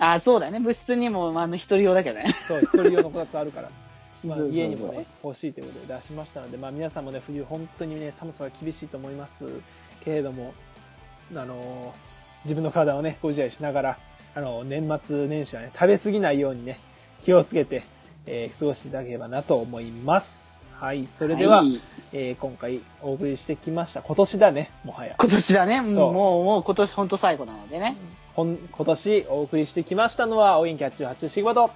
[0.00, 0.58] あ、そうだね。
[0.60, 2.34] 部室にも、あの、一人用だけどね。
[2.48, 3.70] そう、一人用のこたつあるから。
[4.24, 9.44] まあ家にもね、欲しいということで出しましたので、まあ皆さんもね、冬本当にね、寒さが厳しいと思います
[10.04, 10.52] けれども、
[11.34, 12.10] あのー
[12.44, 13.98] 自分の体をね、ご自愛しながら、
[14.34, 16.78] あの年末年始はね、食べ過ぎないようにね、
[17.22, 17.82] 気をつけて、
[18.26, 20.70] えー過ごしていただければなと思います。
[20.74, 21.78] はい、それでは、い
[22.12, 24.00] えー今回お送りしてきました。
[24.02, 25.14] 今年だね、もはや。
[25.18, 25.80] 今年だね。
[25.82, 27.88] もう、もうもう今年本当最後なのでね。
[27.88, 31.70] ほん今年お送りしてきましたのは、お元気発注発注シグマと、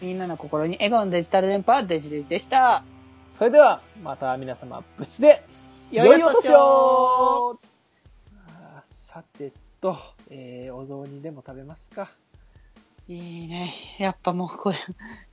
[0.00, 2.84] みんなの心に笑顔のデジタル電波、デジデジでした。
[3.38, 5.42] それでは、また皆様、部室で、
[5.90, 7.58] 良いお年を
[8.84, 9.98] さてと、
[10.30, 12.10] えー、お雑煮でも食べますか。
[13.08, 13.74] いいね。
[13.98, 14.78] やっぱもうこれ、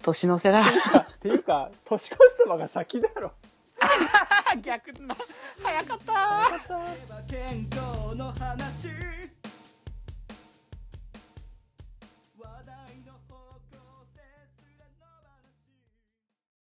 [0.01, 0.61] 年の瀬だ。
[0.61, 0.65] っ
[1.21, 3.31] ていうか、年越しそばが先だろ。
[4.61, 5.15] 逆だ。
[5.63, 7.23] 早かった。
[7.27, 8.89] 健康の話